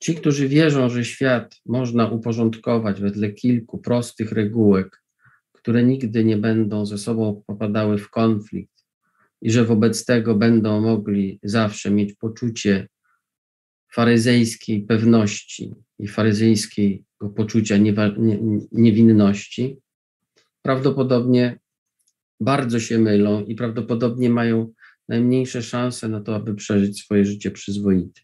[0.00, 5.02] Ci, którzy wierzą, że świat można uporządkować wedle kilku prostych regułek,
[5.52, 8.84] które nigdy nie będą ze sobą popadały w konflikt
[9.42, 12.88] i że wobec tego będą mogli zawsze mieć poczucie
[13.92, 17.04] faryzejskiej pewności i faryzejskiego
[17.36, 17.76] poczucia
[18.72, 19.78] niewinności,
[20.62, 21.58] prawdopodobnie
[22.40, 24.72] bardzo się mylą i prawdopodobnie mają
[25.08, 28.20] najmniejsze szanse na to, aby przeżyć swoje życie przyzwoite.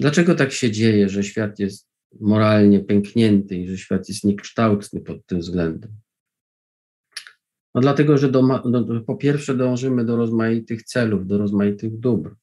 [0.00, 1.88] Dlaczego tak się dzieje, że świat jest
[2.20, 5.90] moralnie pęknięty i że świat jest niekształtny pod tym względem?
[7.74, 12.34] No dlatego, że do, no, po pierwsze dążymy do rozmaitych celów, do rozmaitych dóbr.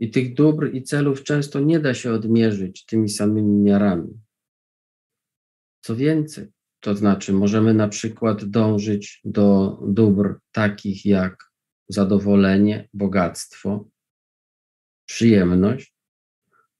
[0.00, 4.20] I tych dóbr i celów często nie da się odmierzyć tymi samymi miarami.
[5.80, 6.46] Co więcej,
[6.80, 11.52] to znaczy możemy na przykład dążyć do dóbr takich jak
[11.88, 13.88] zadowolenie, bogactwo,
[15.06, 15.94] przyjemność,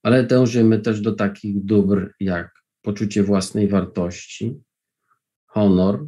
[0.03, 2.51] ale dążymy też do takich dóbr jak
[2.83, 4.61] poczucie własnej wartości,
[5.47, 6.07] honor,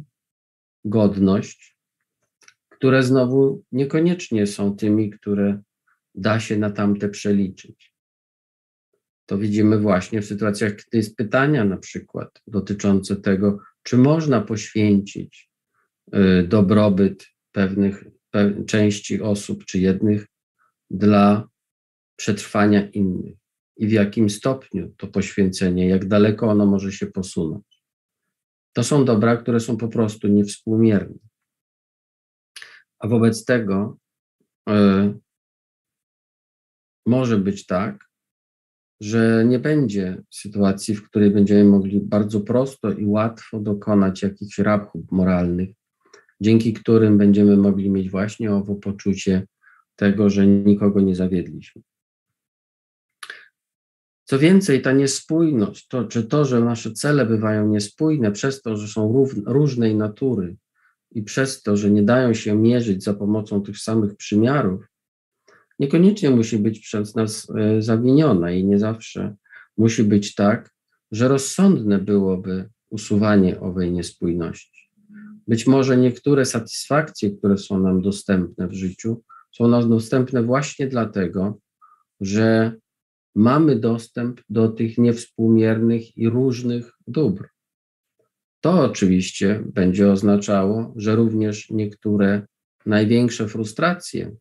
[0.85, 1.77] godność,
[2.69, 5.61] które znowu niekoniecznie są tymi, które
[6.15, 7.93] da się na tamte przeliczyć.
[9.25, 15.49] To widzimy właśnie w sytuacjach, gdy jest pytania na przykład dotyczące tego, czy można poświęcić
[16.15, 18.05] y, dobrobyt pewnych
[18.67, 20.27] części osób, czy jednych
[20.89, 21.47] dla
[22.15, 23.37] przetrwania innych
[23.77, 27.83] i w jakim stopniu to poświęcenie, jak daleko ono może się posunąć.
[28.73, 31.15] To są dobra, które są po prostu niewspółmierne.
[32.99, 33.97] A wobec tego
[34.69, 34.73] y,
[37.05, 38.11] może być tak,
[39.01, 45.11] że nie będzie sytuacji, w której będziemy mogli bardzo prosto i łatwo dokonać jakichś rachub
[45.11, 45.69] moralnych,
[46.41, 49.47] dzięki którym będziemy mogli mieć właśnie owo poczucie
[49.95, 51.81] tego, że nikogo nie zawiedliśmy.
[54.23, 58.87] Co więcej, ta niespójność, to, czy to, że nasze cele bywają niespójne przez to, że
[58.87, 60.55] są różnej natury
[61.11, 64.90] i przez to, że nie dają się mierzyć za pomocą tych samych przymiarów,
[65.81, 69.35] niekoniecznie musi być przez nas e, zawiniona i nie zawsze
[69.77, 70.71] musi być tak,
[71.11, 74.89] że rozsądne byłoby usuwanie owej niespójności.
[75.47, 81.59] Być może niektóre satysfakcje, które są nam dostępne w życiu, są nam dostępne właśnie dlatego,
[82.21, 82.75] że
[83.35, 87.47] mamy dostęp do tych niewspółmiernych i różnych dóbr.
[88.61, 92.41] To oczywiście będzie oznaczało, że również niektóre
[92.85, 94.31] największe frustracje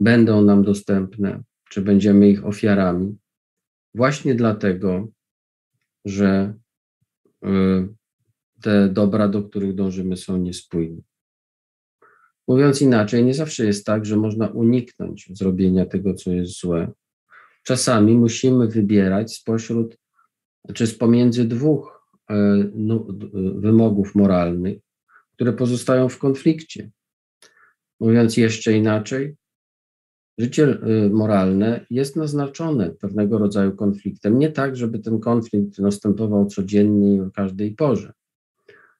[0.00, 3.16] będą nam dostępne, czy będziemy ich ofiarami,
[3.94, 5.08] właśnie dlatego,
[6.04, 6.54] że
[7.44, 7.48] y,
[8.62, 11.00] te dobra, do których dążymy, są niespójne.
[12.48, 16.92] Mówiąc inaczej, nie zawsze jest tak, że można uniknąć zrobienia tego, co jest złe.
[17.62, 19.96] Czasami musimy wybierać spośród,
[20.74, 22.34] czy z pomiędzy dwóch y,
[23.54, 24.78] wymogów moralnych,
[25.32, 26.90] które pozostają w konflikcie.
[28.00, 29.36] Mówiąc jeszcze inaczej,
[30.38, 34.38] Życie y, moralne jest naznaczone pewnego rodzaju konfliktem.
[34.38, 38.12] Nie tak, żeby ten konflikt następował codziennie i o każdej porze,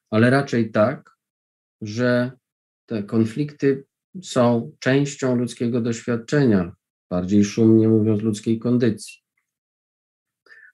[0.09, 1.17] ale raczej tak,
[1.81, 2.31] że
[2.85, 3.85] te konflikty
[4.21, 6.75] są częścią ludzkiego doświadczenia,
[7.09, 9.17] bardziej szumnie mówiąc, ludzkiej kondycji.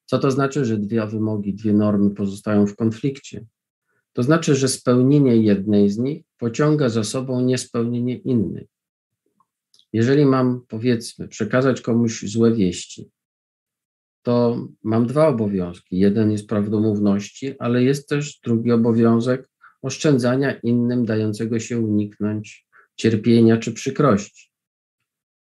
[0.06, 3.46] Co to znaczy, że dwie wymogi, dwie normy pozostają w konflikcie?
[4.14, 8.68] To znaczy, że spełnienie jednej z nich pociąga za sobą niespełnienie innej.
[9.96, 13.12] Jeżeli mam, powiedzmy, przekazać komuś złe wieści,
[14.22, 15.98] to mam dwa obowiązki.
[15.98, 19.50] Jeden jest prawdomówności, ale jest też drugi obowiązek
[19.82, 24.52] oszczędzania innym, dającego się uniknąć cierpienia czy przykrości.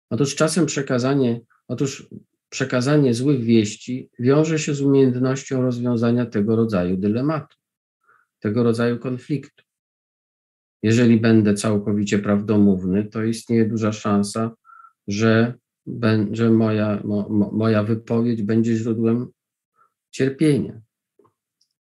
[0.09, 2.09] Otóż czasem przekazanie, otóż
[2.49, 7.57] przekazanie złych wieści wiąże się z umiejętnością rozwiązania tego rodzaju dylematu,
[8.39, 9.64] tego rodzaju konfliktu.
[10.85, 14.55] Jeżeli będę całkowicie prawdomówny, to istnieje duża szansa,
[15.07, 15.53] że,
[16.31, 19.27] że moja, mo, moja wypowiedź będzie źródłem
[20.11, 20.81] cierpienia.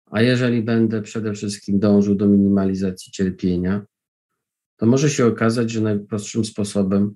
[0.07, 3.87] A jeżeli będę przede wszystkim dążył do minimalizacji cierpienia,
[4.77, 7.15] to może się okazać, że najprostszym sposobem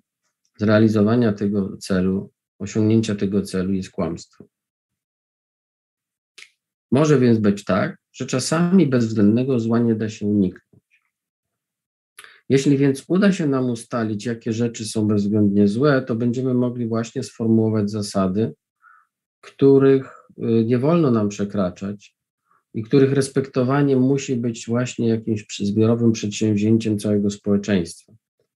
[0.59, 4.47] zrealizowania tego celu, osiągnięcia tego celu jest kłamstwo.
[6.90, 10.74] Może więc być tak, że czasami bezwzględnego zła nie da się uniknąć.
[12.49, 17.23] Jeśli więc uda się nam ustalić, jakie rzeczy są bezwzględnie złe, to będziemy mogli właśnie
[17.23, 18.55] sformułować zasady,
[19.41, 22.17] których y, nie wolno nam przekraczać
[22.75, 28.13] i których respektowanie musi być właśnie jakimś zbiorowym przedsięwzięciem całego społeczeństwa,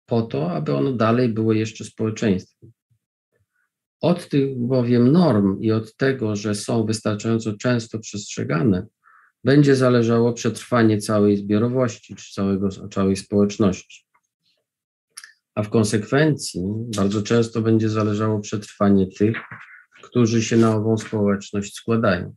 [0.06, 2.72] po to, aby ono dalej było jeszcze społeczeństwem.
[4.00, 8.86] Od tych bowiem norm i od tego, że są wystarczająco często przestrzegane,
[9.44, 14.04] będzie zależało przetrwanie całej zbiorowości czy całego, całej społeczności.
[15.54, 16.62] A w konsekwencji
[16.96, 19.36] bardzo często będzie zależało przetrwanie tych,
[20.02, 22.34] którzy się na ową społeczność składają.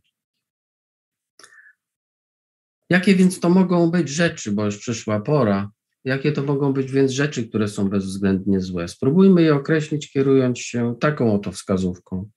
[2.90, 5.70] Jakie więc to mogą być rzeczy, bo już przyszła pora,
[6.04, 8.88] jakie to mogą być więc rzeczy, które są bezwzględnie złe?
[8.88, 12.30] Spróbujmy je określić, kierując się taką oto wskazówką.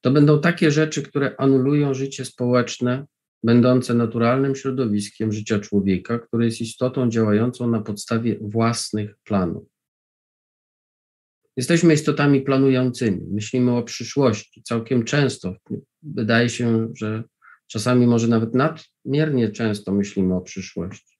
[0.00, 3.06] To będą takie rzeczy, które anulują życie społeczne
[3.44, 9.68] będące naturalnym środowiskiem życia człowieka, które jest istotą działającą na podstawie własnych planów.
[11.56, 14.62] Jesteśmy istotami planującymi, myślimy o przyszłości.
[14.62, 15.54] Całkiem często,
[16.02, 17.24] wydaje się, że
[17.66, 21.16] czasami może nawet nadmiernie często myślimy o przyszłości.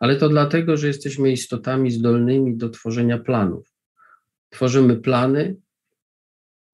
[0.00, 3.72] Ale to dlatego, że jesteśmy istotami zdolnymi do tworzenia planów.
[4.50, 5.56] Tworzymy plany,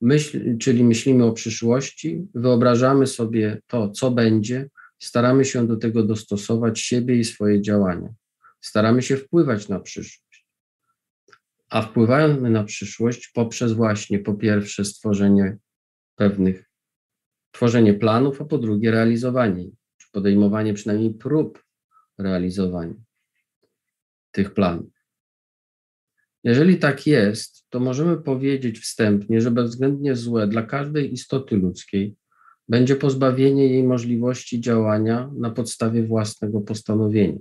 [0.00, 6.80] myśl, czyli myślimy o przyszłości, wyobrażamy sobie to, co będzie, staramy się do tego dostosować
[6.80, 8.14] siebie i swoje działania.
[8.60, 10.46] Staramy się wpływać na przyszłość.
[11.68, 15.58] A wpływamy na przyszłość poprzez właśnie po pierwsze stworzenie
[16.16, 16.70] pewnych,
[17.50, 19.64] tworzenie planów, a po drugie realizowanie,
[19.96, 21.64] czy podejmowanie przynajmniej prób
[22.18, 22.94] realizowania
[24.30, 24.92] tych planów.
[26.44, 32.16] Jeżeli tak jest, to możemy powiedzieć wstępnie, że bezwzględnie złe dla każdej istoty ludzkiej
[32.68, 37.38] będzie pozbawienie jej możliwości działania na podstawie własnego postanowienia.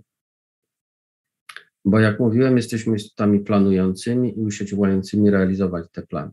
[1.86, 6.32] Bo jak mówiłem, jesteśmy istotami planującymi i usiłującymi realizować te plany.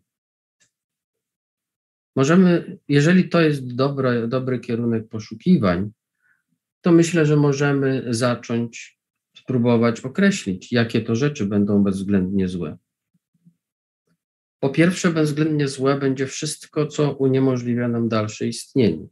[2.16, 5.90] Możemy, jeżeli to jest dobry, dobry kierunek poszukiwań,
[6.80, 9.00] to myślę, że możemy zacząć
[9.36, 12.78] spróbować określić, jakie to rzeczy będą bezwzględnie złe.
[14.60, 19.06] Po pierwsze, bezwzględnie złe będzie wszystko, co uniemożliwia nam dalsze istnienie.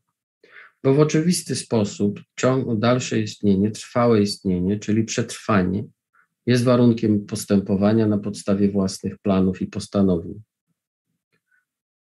[0.84, 5.84] Bo w oczywisty sposób ciąg, dalsze istnienie, trwałe istnienie, czyli przetrwanie,
[6.46, 10.42] jest warunkiem postępowania na podstawie własnych planów i postanowień.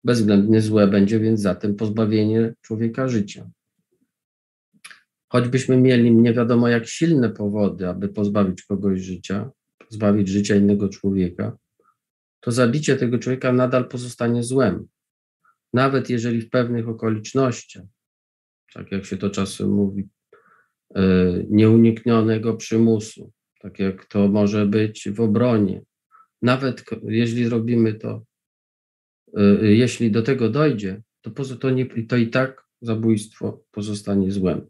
[0.04, 3.50] Bezwzględnie złe będzie więc zatem pozbawienie człowieka życia.
[5.30, 11.58] Choćbyśmy mieli nie wiadomo jak silne powody, aby pozbawić kogoś życia, pozbawić życia innego człowieka,
[12.40, 14.88] to zabicie tego człowieka nadal pozostanie złem.
[15.74, 17.84] Nawet jeżeli w pewnych okolicznościach,
[18.74, 20.08] tak jak się to czasem mówi,
[20.96, 21.04] e,
[21.50, 25.82] nieuniknionego przymusu, tak jak to może być w obronie,
[26.42, 28.24] nawet jeśli robimy to,
[29.38, 34.70] e, jeśli do tego dojdzie, to, to, nie, to i tak zabójstwo pozostanie złem.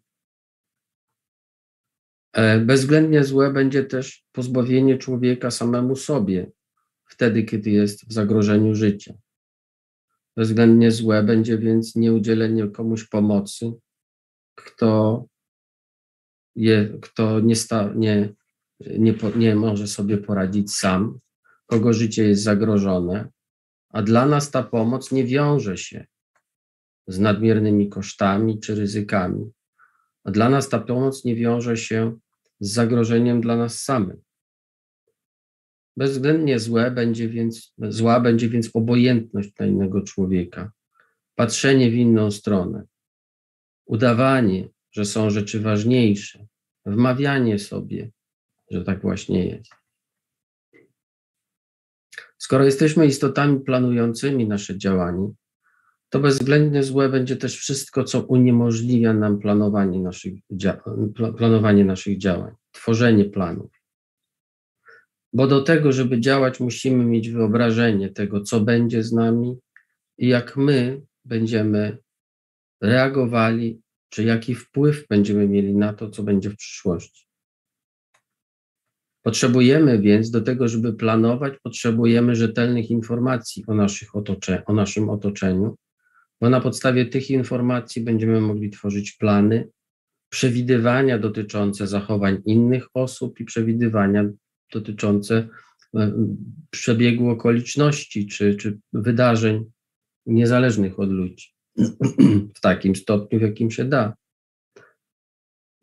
[2.34, 6.51] E, bezwzględnie złe będzie też pozbawienie człowieka samemu sobie,
[7.18, 9.13] wtedy, kiedy jest w zagrożeniu życia.
[10.36, 13.74] Bezwzględnie złe będzie więc nieudzielenie komuś pomocy,
[14.55, 15.26] kto,
[16.55, 18.34] je, kto nie, sta, nie,
[18.80, 21.20] nie, nie może sobie poradzić sam,
[21.65, 23.30] kogo życie jest zagrożone,
[23.89, 26.05] a dla nas ta pomoc nie wiąże się
[27.07, 29.51] z nadmiernymi kosztami czy ryzykami.
[30.24, 32.18] A dla nas ta pomoc nie wiąże się
[32.59, 34.27] z zagrożeniem dla nas samych.
[35.98, 40.72] Bezwzględnie złe będzie więc, zła będzie więc obojętność na innego człowieka,
[41.36, 42.84] patrzenie w inną stronę,
[43.86, 46.48] udawanie, że są rzeczy ważniejsze,
[46.86, 48.12] wmawianie sobie,
[48.72, 49.72] że tak właśnie jest.
[52.38, 55.32] Skoro jesteśmy istotami planującymi nasze działanie,
[56.10, 60.34] to bezwzględnie złe będzie też wszystko, co uniemożliwia nam planowanie naszych,
[61.38, 63.77] planowanie naszych działań, tworzenie planów.
[65.34, 69.58] Bo do tego, żeby działać, musimy mieć wyobrażenie tego, co będzie z nami
[70.18, 71.98] i jak my będziemy
[72.82, 77.28] reagowali, czy jaki wpływ będziemy mieli na to, co będzie w przyszłości.
[79.22, 85.76] Potrzebujemy więc do tego, żeby planować, potrzebujemy rzetelnych informacji o, naszych otocze, o naszym otoczeniu,
[86.42, 89.70] bo na podstawie tych informacji będziemy mogli tworzyć plany,
[90.30, 94.30] przewidywania dotyczące zachowań innych osób i przewidywania
[94.74, 95.47] dotyczące
[95.95, 96.13] e,
[96.70, 99.65] przebiegu okoliczności czy, czy wydarzeń
[100.26, 101.47] niezależnych od ludzi
[102.55, 104.13] w takim stopniu, w jakim się da.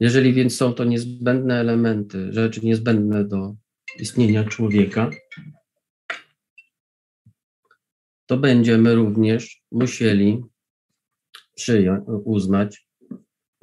[0.00, 3.54] Jeżeli więc są to niezbędne elementy, rzeczy niezbędne do
[3.98, 5.10] istnienia człowieka,
[8.26, 10.42] to będziemy również musieli
[11.54, 12.88] przyjąć, uznać,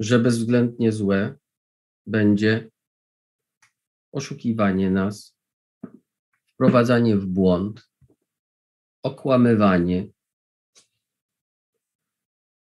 [0.00, 1.34] że bezwzględnie złe
[2.06, 2.70] będzie
[4.12, 5.36] oszukiwanie nas,
[6.46, 7.88] wprowadzanie w błąd,
[9.02, 10.06] okłamywanie,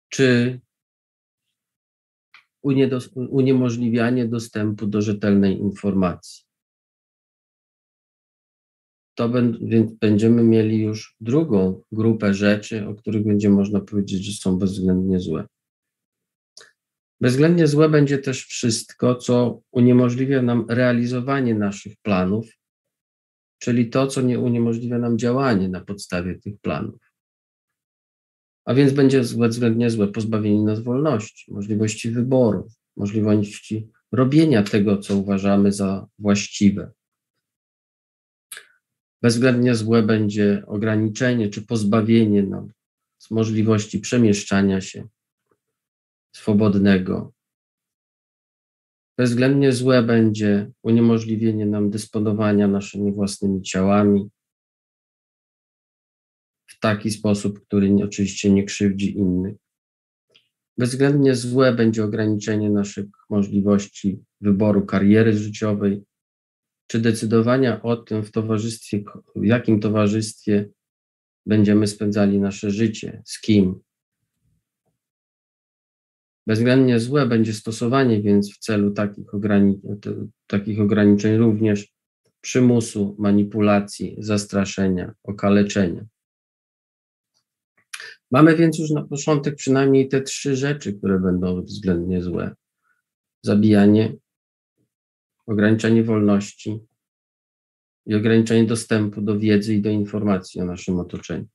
[0.10, 0.60] czy
[3.14, 6.44] uniemożliwianie dostępu do rzetelnej informacji.
[9.16, 9.30] To
[9.62, 15.20] więc będziemy mieli już drugą grupę rzeczy, o których będzie można powiedzieć, że są bezwzględnie
[15.20, 15.48] złe.
[17.22, 22.48] Bezwzględnie złe będzie też wszystko, co uniemożliwia nam realizowanie naszych planów,
[23.60, 27.14] czyli to, co nie uniemożliwia nam działanie na podstawie tych planów.
[28.66, 32.68] A więc będzie bezwzględnie złe pozbawienie nas wolności, możliwości wyboru,
[32.98, 36.92] możliwości robienia tego, co uważamy za właściwe.
[39.22, 42.72] Bezwzględnie złe będzie ograniczenie czy pozbawienie nam
[43.18, 45.08] z możliwości przemieszczania się,
[46.36, 47.34] swobodnego.
[49.18, 54.30] Bezwzględnie złe będzie uniemożliwienie nam dysponowania naszymi własnymi ciałami
[56.68, 59.56] w taki sposób, który oczywiście nie krzywdzi innych.
[60.78, 66.04] Bezwzględnie złe będzie ograniczenie naszych możliwości wyboru kariery życiowej,
[66.88, 69.04] czy decydowania o tym w towarzystwie,
[69.36, 70.70] w jakim towarzystwie
[71.46, 73.80] będziemy spędzali nasze życie, z kim.
[76.48, 79.82] Bezwzględnie złe będzie stosowanie więc w celu takich, ograni
[80.48, 81.94] takich ograniczeń również
[82.42, 86.06] przymusu, manipulacji, zastraszenia, okaleczenia.
[88.32, 92.56] Mamy więc już na początek przynajmniej te trzy rzeczy, które będą względnie złe:
[93.42, 94.16] zabijanie,
[95.46, 96.80] ograniczenie wolności
[98.06, 101.48] i ograniczenie dostępu do wiedzy i do informacji o naszym otoczeniu.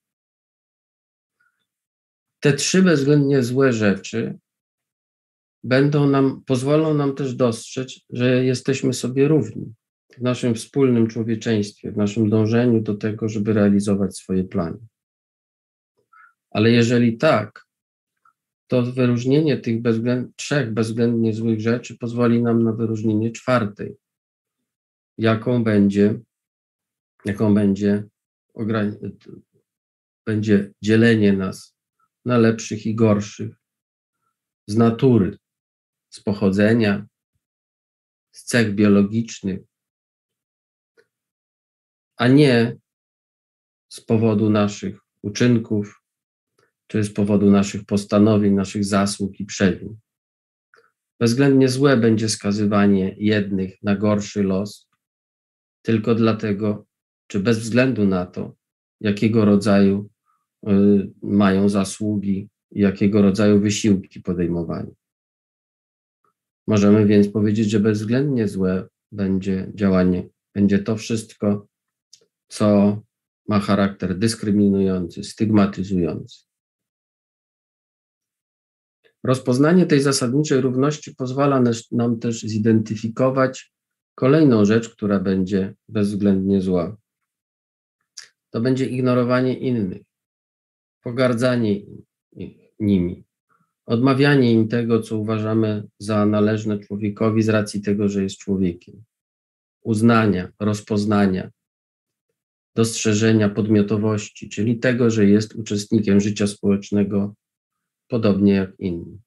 [2.41, 4.39] Te trzy bezwzględnie złe rzeczy
[5.67, 9.75] będą nam, pozwolą nam też dostrzec, że jesteśmy sobie równi
[10.19, 14.79] w naszym wspólnym człowieczeństwie, w naszym dążeniu do tego, żeby realizować swoje plany.
[16.51, 17.67] Ale jeżeli tak,
[18.67, 23.97] to wyróżnienie tych bezwzględ, trzech bezwzględnie złych rzeczy pozwoli nam na wyróżnienie czwartej,
[25.19, 26.21] jaką będzie,
[27.25, 28.05] jaką będzie,
[30.27, 31.77] będzie dzielenie nas
[32.25, 33.57] na lepszych i gorszych
[34.67, 35.39] z natury,
[36.17, 37.07] z pochodzenia,
[38.33, 39.61] z cech biologicznych,
[42.17, 42.77] a nie
[43.89, 46.03] z powodu naszych uczynków,
[46.87, 49.97] czy z powodu naszych postanowień, naszych zasług i przewin.
[51.21, 54.89] Bezwzględnie złe będzie skazywanie jednych na gorszy los,
[55.83, 56.87] tylko dlatego,
[57.27, 58.57] czy bez względu na to,
[59.01, 60.09] jakiego rodzaju
[60.69, 64.93] y, mają zasługi, jakiego rodzaju wysiłki podejmowani.
[66.67, 71.67] Możemy więc powiedzieć, że bezwzględnie złe będzie działanie, będzie to wszystko,
[72.49, 72.99] co
[73.49, 76.45] ma charakter dyskryminujący, stygmatyzujący.
[79.25, 81.63] Rozpoznanie tej zasadniczej równości pozwala
[81.93, 83.73] nam też zidentyfikować
[84.15, 86.97] kolejną rzecz, która będzie bezwzględnie zła.
[88.51, 90.03] To będzie ignorowanie innych,
[91.03, 91.81] pogardzanie
[92.81, 93.26] nimi,
[93.87, 99.05] odmawianie im tego, co uważamy za należne człowiekowi z racji tego, że jest człowiekiem,
[99.83, 101.51] uznania, rozpoznania,
[102.75, 107.35] dostrzeżenia podmiotowości, czyli tego, że jest uczestnikiem życia społecznego
[108.09, 109.19] podobnie jak inni.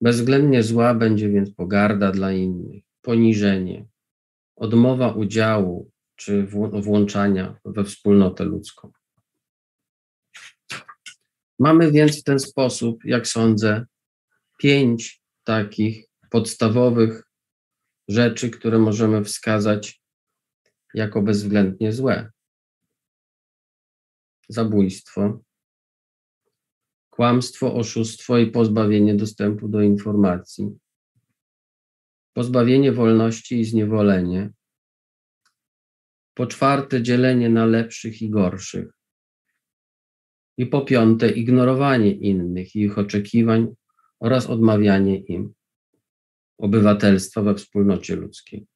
[0.00, 3.86] Bezwzględnie zła będzie więc pogarda dla innych, poniżenie,
[4.56, 8.92] odmowa udziału czy włączania we wspólnotę ludzką.
[11.58, 13.86] Mamy więc w ten sposób, jak sądzę,
[14.58, 17.22] pięć takich podstawowych
[18.08, 20.02] rzeczy, które możemy wskazać
[20.94, 22.30] jako bezwzględnie złe.
[24.48, 25.40] Zabójstwo,
[27.10, 30.78] kłamstwo, oszustwo i pozbawienie dostępu do informacji,
[32.32, 34.50] pozbawienie wolności i zniewolenie,
[36.34, 38.93] po czwarte dzielenie na lepszych i gorszych,
[40.56, 43.74] i po piąte ignorowanie innych i ich oczekiwań
[44.20, 45.54] oraz odmawianie im
[46.58, 48.66] obywatelstwa we wspólnocie ludzkiej.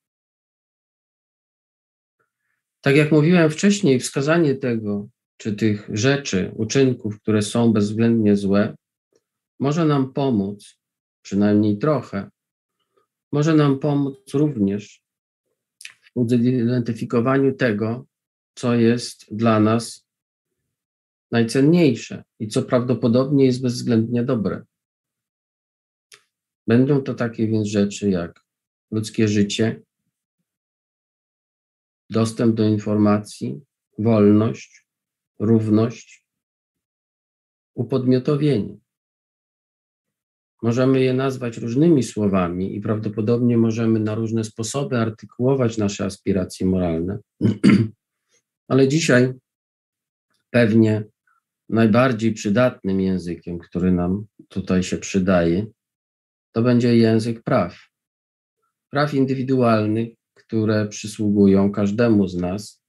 [2.81, 8.76] Tak jak mówiłem wcześniej, wskazanie tego, czy tych rzeczy, uczynków, które są bezwzględnie złe,
[9.61, 10.79] może nam pomóc,
[11.22, 12.31] przynajmniej trochę,
[13.33, 15.03] może nam pomóc również
[16.16, 18.07] w zidentyfikowaniu tego,
[18.55, 20.07] co jest dla nas
[21.31, 24.64] najcenniejsze i co prawdopodobnie jest bezwzględnie dobre.
[26.66, 28.45] Będą to takie więc rzeczy jak
[28.91, 29.83] ludzkie życie,
[32.11, 33.61] dostęp do informacji,
[33.99, 34.87] wolność,
[35.39, 36.24] równość,
[37.74, 38.79] upodmiotowienie.
[40.62, 47.18] Możemy je nazwać różnymi słowami i prawdopodobnie możemy na różne sposoby artykułować nasze aspiracje moralne,
[48.68, 49.33] ale dzisiaj
[50.51, 51.05] pewnie
[51.69, 55.66] najbardziej przydatnym językiem, który nam tutaj się przydaje,
[56.53, 57.79] to będzie język praw.
[58.91, 62.83] Praw indywidualnych, które przysługują każdemu z nas,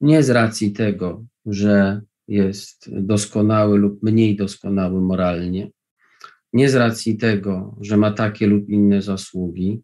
[0.00, 5.70] nie z racji tego, że jest doskonały lub mniej doskonały moralnie,
[6.52, 9.82] nie z racji tego, że ma takie lub inne zasługi,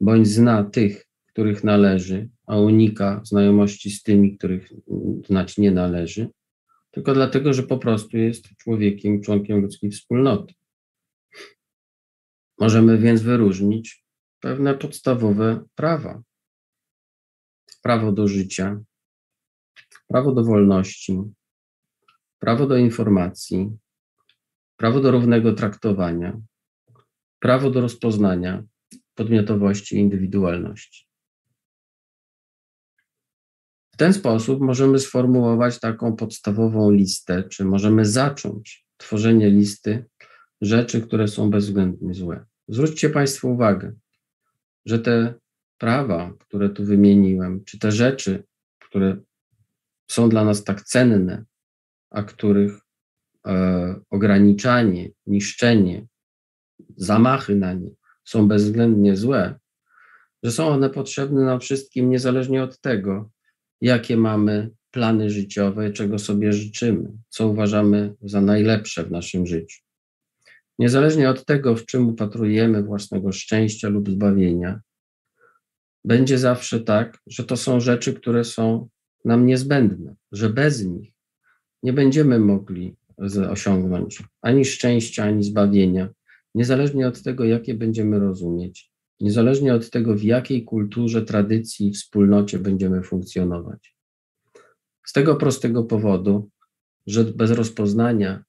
[0.00, 4.72] bądź zna tych, których należy, a unika znajomości z tymi, których
[5.26, 6.28] znać nie należy,
[6.90, 10.54] tylko dlatego, że po prostu jest człowiekiem, członkiem ludzkiej wspólnoty.
[12.58, 14.04] Możemy więc wyróżnić
[14.40, 16.22] pewne podstawowe prawa.
[17.82, 18.80] Prawo do życia,
[20.08, 21.22] prawo do wolności,
[22.38, 23.70] prawo do informacji,
[24.76, 26.40] prawo do równego traktowania,
[27.38, 28.64] prawo do rozpoznania
[29.14, 31.09] podmiotowości i indywidualności.
[34.00, 40.04] Ten sposób możemy sformułować taką podstawową listę, czy możemy zacząć tworzenie listy
[40.60, 42.44] rzeczy, które są bezwzględnie złe.
[42.68, 43.92] Zwróćcie Państwo uwagę,
[44.86, 45.34] że te
[45.78, 48.44] prawa, które tu wymieniłem, czy te rzeczy,
[48.78, 49.16] które
[50.10, 51.44] są dla nas tak cenne,
[52.10, 52.80] a których
[53.46, 56.06] e, ograniczanie, niszczenie,
[56.96, 57.90] zamachy na nie
[58.24, 59.58] są bezwzględnie złe,
[60.42, 63.30] że są one potrzebne nam wszystkim, niezależnie od tego,
[63.80, 69.82] jakie mamy plany życiowe, czego sobie życzymy, co uważamy za najlepsze w naszym życiu.
[70.78, 74.80] Niezależnie od tego, w czym upatrujemy własnego szczęścia lub zbawienia,
[76.04, 78.88] będzie zawsze tak, że to są rzeczy, które są
[79.24, 81.12] nam niezbędne, że bez nich
[81.82, 82.96] nie będziemy mogli
[83.50, 86.08] osiągnąć ani szczęścia, ani zbawienia,
[86.54, 88.89] niezależnie od tego, jakie będziemy rozumieć,
[89.20, 93.96] niezależnie od tego, w jakiej kulturze, tradycji wspólnocie będziemy funkcjonować.
[95.06, 96.50] Z tego prostego powodu,
[97.06, 98.44] że bez rozpoznania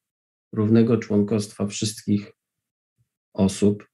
[0.52, 2.32] równego członkostwa wszystkich
[3.32, 3.88] osób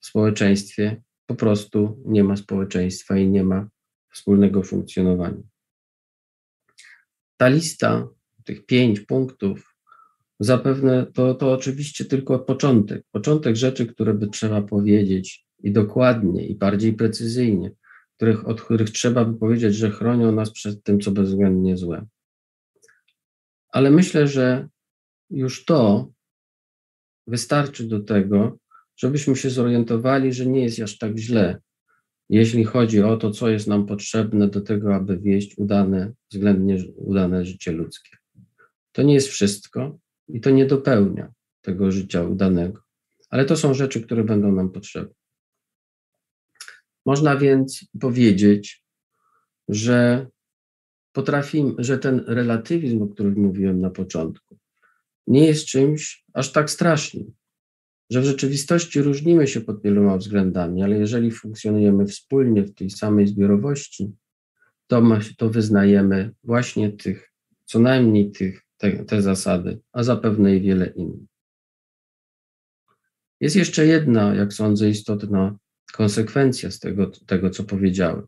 [0.00, 3.68] w społeczeństwie po prostu nie ma społeczeństwa i nie ma
[4.12, 5.42] wspólnego funkcjonowania.
[7.36, 8.08] Ta lista,
[8.44, 9.76] tych pięć punktów,
[10.40, 13.04] zapewne to, to oczywiście tylko początek.
[13.12, 17.70] Początek rzeczy, które by trzeba powiedzieć i dokładnie, i bardziej precyzyjnie,
[18.16, 22.06] których, od których trzeba by powiedzieć, że chronią nas przed tym, co bezwzględnie złe.
[23.68, 24.68] Ale myślę, że
[25.30, 26.12] już to
[27.26, 28.58] wystarczy do tego,
[28.96, 31.60] żebyśmy się zorientowali, że nie jest aż tak źle,
[32.28, 37.44] jeśli chodzi o to, co jest nam potrzebne do tego, aby wieść udane, względnie udane
[37.44, 38.16] życie ludzkie.
[38.92, 39.98] To nie jest wszystko
[40.28, 42.82] i to nie dopełnia tego życia udanego,
[43.30, 45.19] ale to są rzeczy, które będą nam potrzebne.
[47.10, 48.84] Można więc powiedzieć,
[49.68, 50.26] że
[51.12, 54.58] potrafimy, że ten relatywizm, o którym mówiłem na początku,
[55.26, 57.32] nie jest czymś aż tak strasznym,
[58.10, 63.26] że w rzeczywistości różnimy się pod wieloma względami, ale jeżeli funkcjonujemy wspólnie w tej samej
[63.26, 64.12] zbiorowości,
[64.86, 67.32] to, ma, to wyznajemy właśnie tych,
[67.64, 71.28] co najmniej tych, te, te zasady, a zapewne i wiele innych.
[73.40, 75.58] Jest jeszcze jedna, jak sądzę, istotna
[75.92, 78.26] konsekwencja z tego, tego co powiedziałem.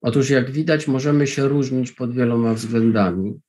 [0.00, 3.40] Otóż, jak widać, możemy się różnić pod wieloma względami,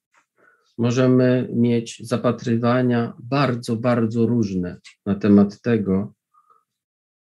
[0.77, 6.13] możemy mieć zapatrywania bardzo, bardzo różne na temat tego,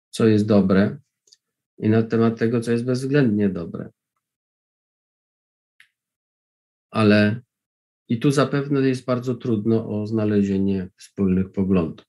[0.10, 0.98] co jest dobre
[1.78, 3.92] i na temat tego, co jest bezwzględnie dobre.
[6.92, 7.42] Ale
[8.08, 12.09] i tu zapewne jest bardzo trudno o znalezienie wspólnych poglądów.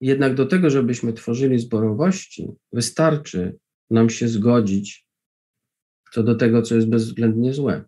[0.00, 3.58] Jednak do tego, żebyśmy tworzyli zborowości, wystarczy
[3.90, 5.06] nam się zgodzić
[6.12, 7.84] co do tego, co jest bezwzględnie złe.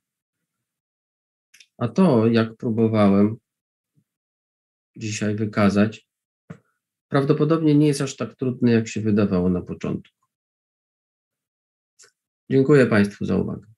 [1.79, 3.37] A to, jak próbowałem
[4.97, 6.09] dzisiaj wykazać,
[7.09, 10.19] prawdopodobnie nie jest aż tak trudne, jak się wydawało na początku.
[12.51, 13.78] Dziękuję Państwu za uwagę.